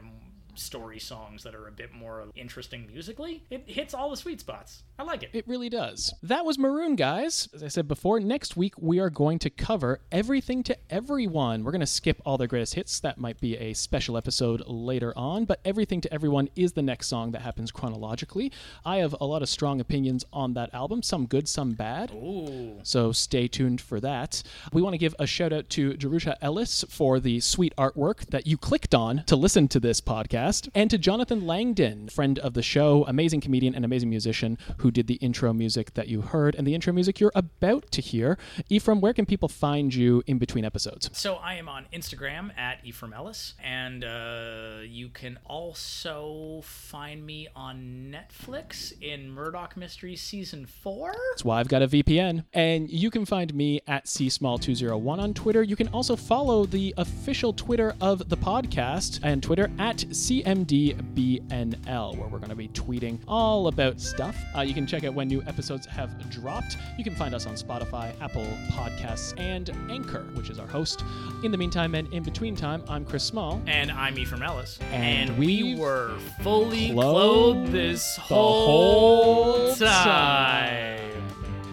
[0.58, 3.44] story songs that are a bit more interesting musically.
[3.50, 4.82] It hits all the sweet spots.
[4.98, 5.30] I like it.
[5.32, 6.12] It really does.
[6.22, 7.48] That was Maroon, guys.
[7.54, 11.62] As I said before, next week we are going to cover Everything to Everyone.
[11.64, 13.00] We're going to skip all their greatest hits.
[13.00, 17.06] That might be a special episode later on, but Everything to Everyone is the next
[17.06, 18.52] song that happens chronologically.
[18.84, 22.10] I have a lot of strong opinions on that album, some good, some bad.
[22.12, 22.80] Ooh.
[22.82, 24.42] So stay tuned for that.
[24.72, 28.46] We want to give a shout out to Jerusha Ellis for the sweet artwork that
[28.46, 32.62] you clicked on to listen to this podcast, and to Jonathan Langdon, friend of the
[32.62, 36.66] show, amazing comedian and amazing musician who did the intro music that you heard and
[36.66, 38.38] the intro music you're about to hear.
[38.70, 41.10] Ephraim, where can people find you in between episodes?
[41.12, 47.48] So I am on Instagram at Ephraim Ellis, and uh, you can also find me
[47.54, 51.14] on Netflix in Murdoch Mysteries season four.
[51.32, 52.44] That's why I've got a VPN.
[52.54, 55.62] And you can find me at csmall201 on Twitter.
[55.62, 59.98] You can also follow the official Twitter of the podcast and Twitter at
[60.42, 64.36] CMDBNL, where we're going to be tweeting all about stuff.
[64.56, 66.76] Uh, you can check out when new episodes have dropped.
[66.96, 71.02] You can find us on Spotify, Apple Podcasts, and Anchor, which is our host.
[71.42, 73.60] In the meantime and in between time, I'm Chris Small.
[73.66, 74.78] And I'm Ephraim Ellis.
[74.92, 81.00] And we we've were fully clothed clothed this whole whole time.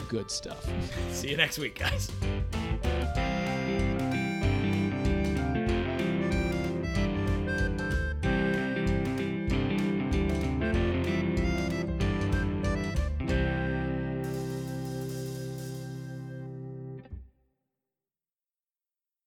[0.08, 0.66] Good stuff.
[1.12, 2.12] See you next week, guys.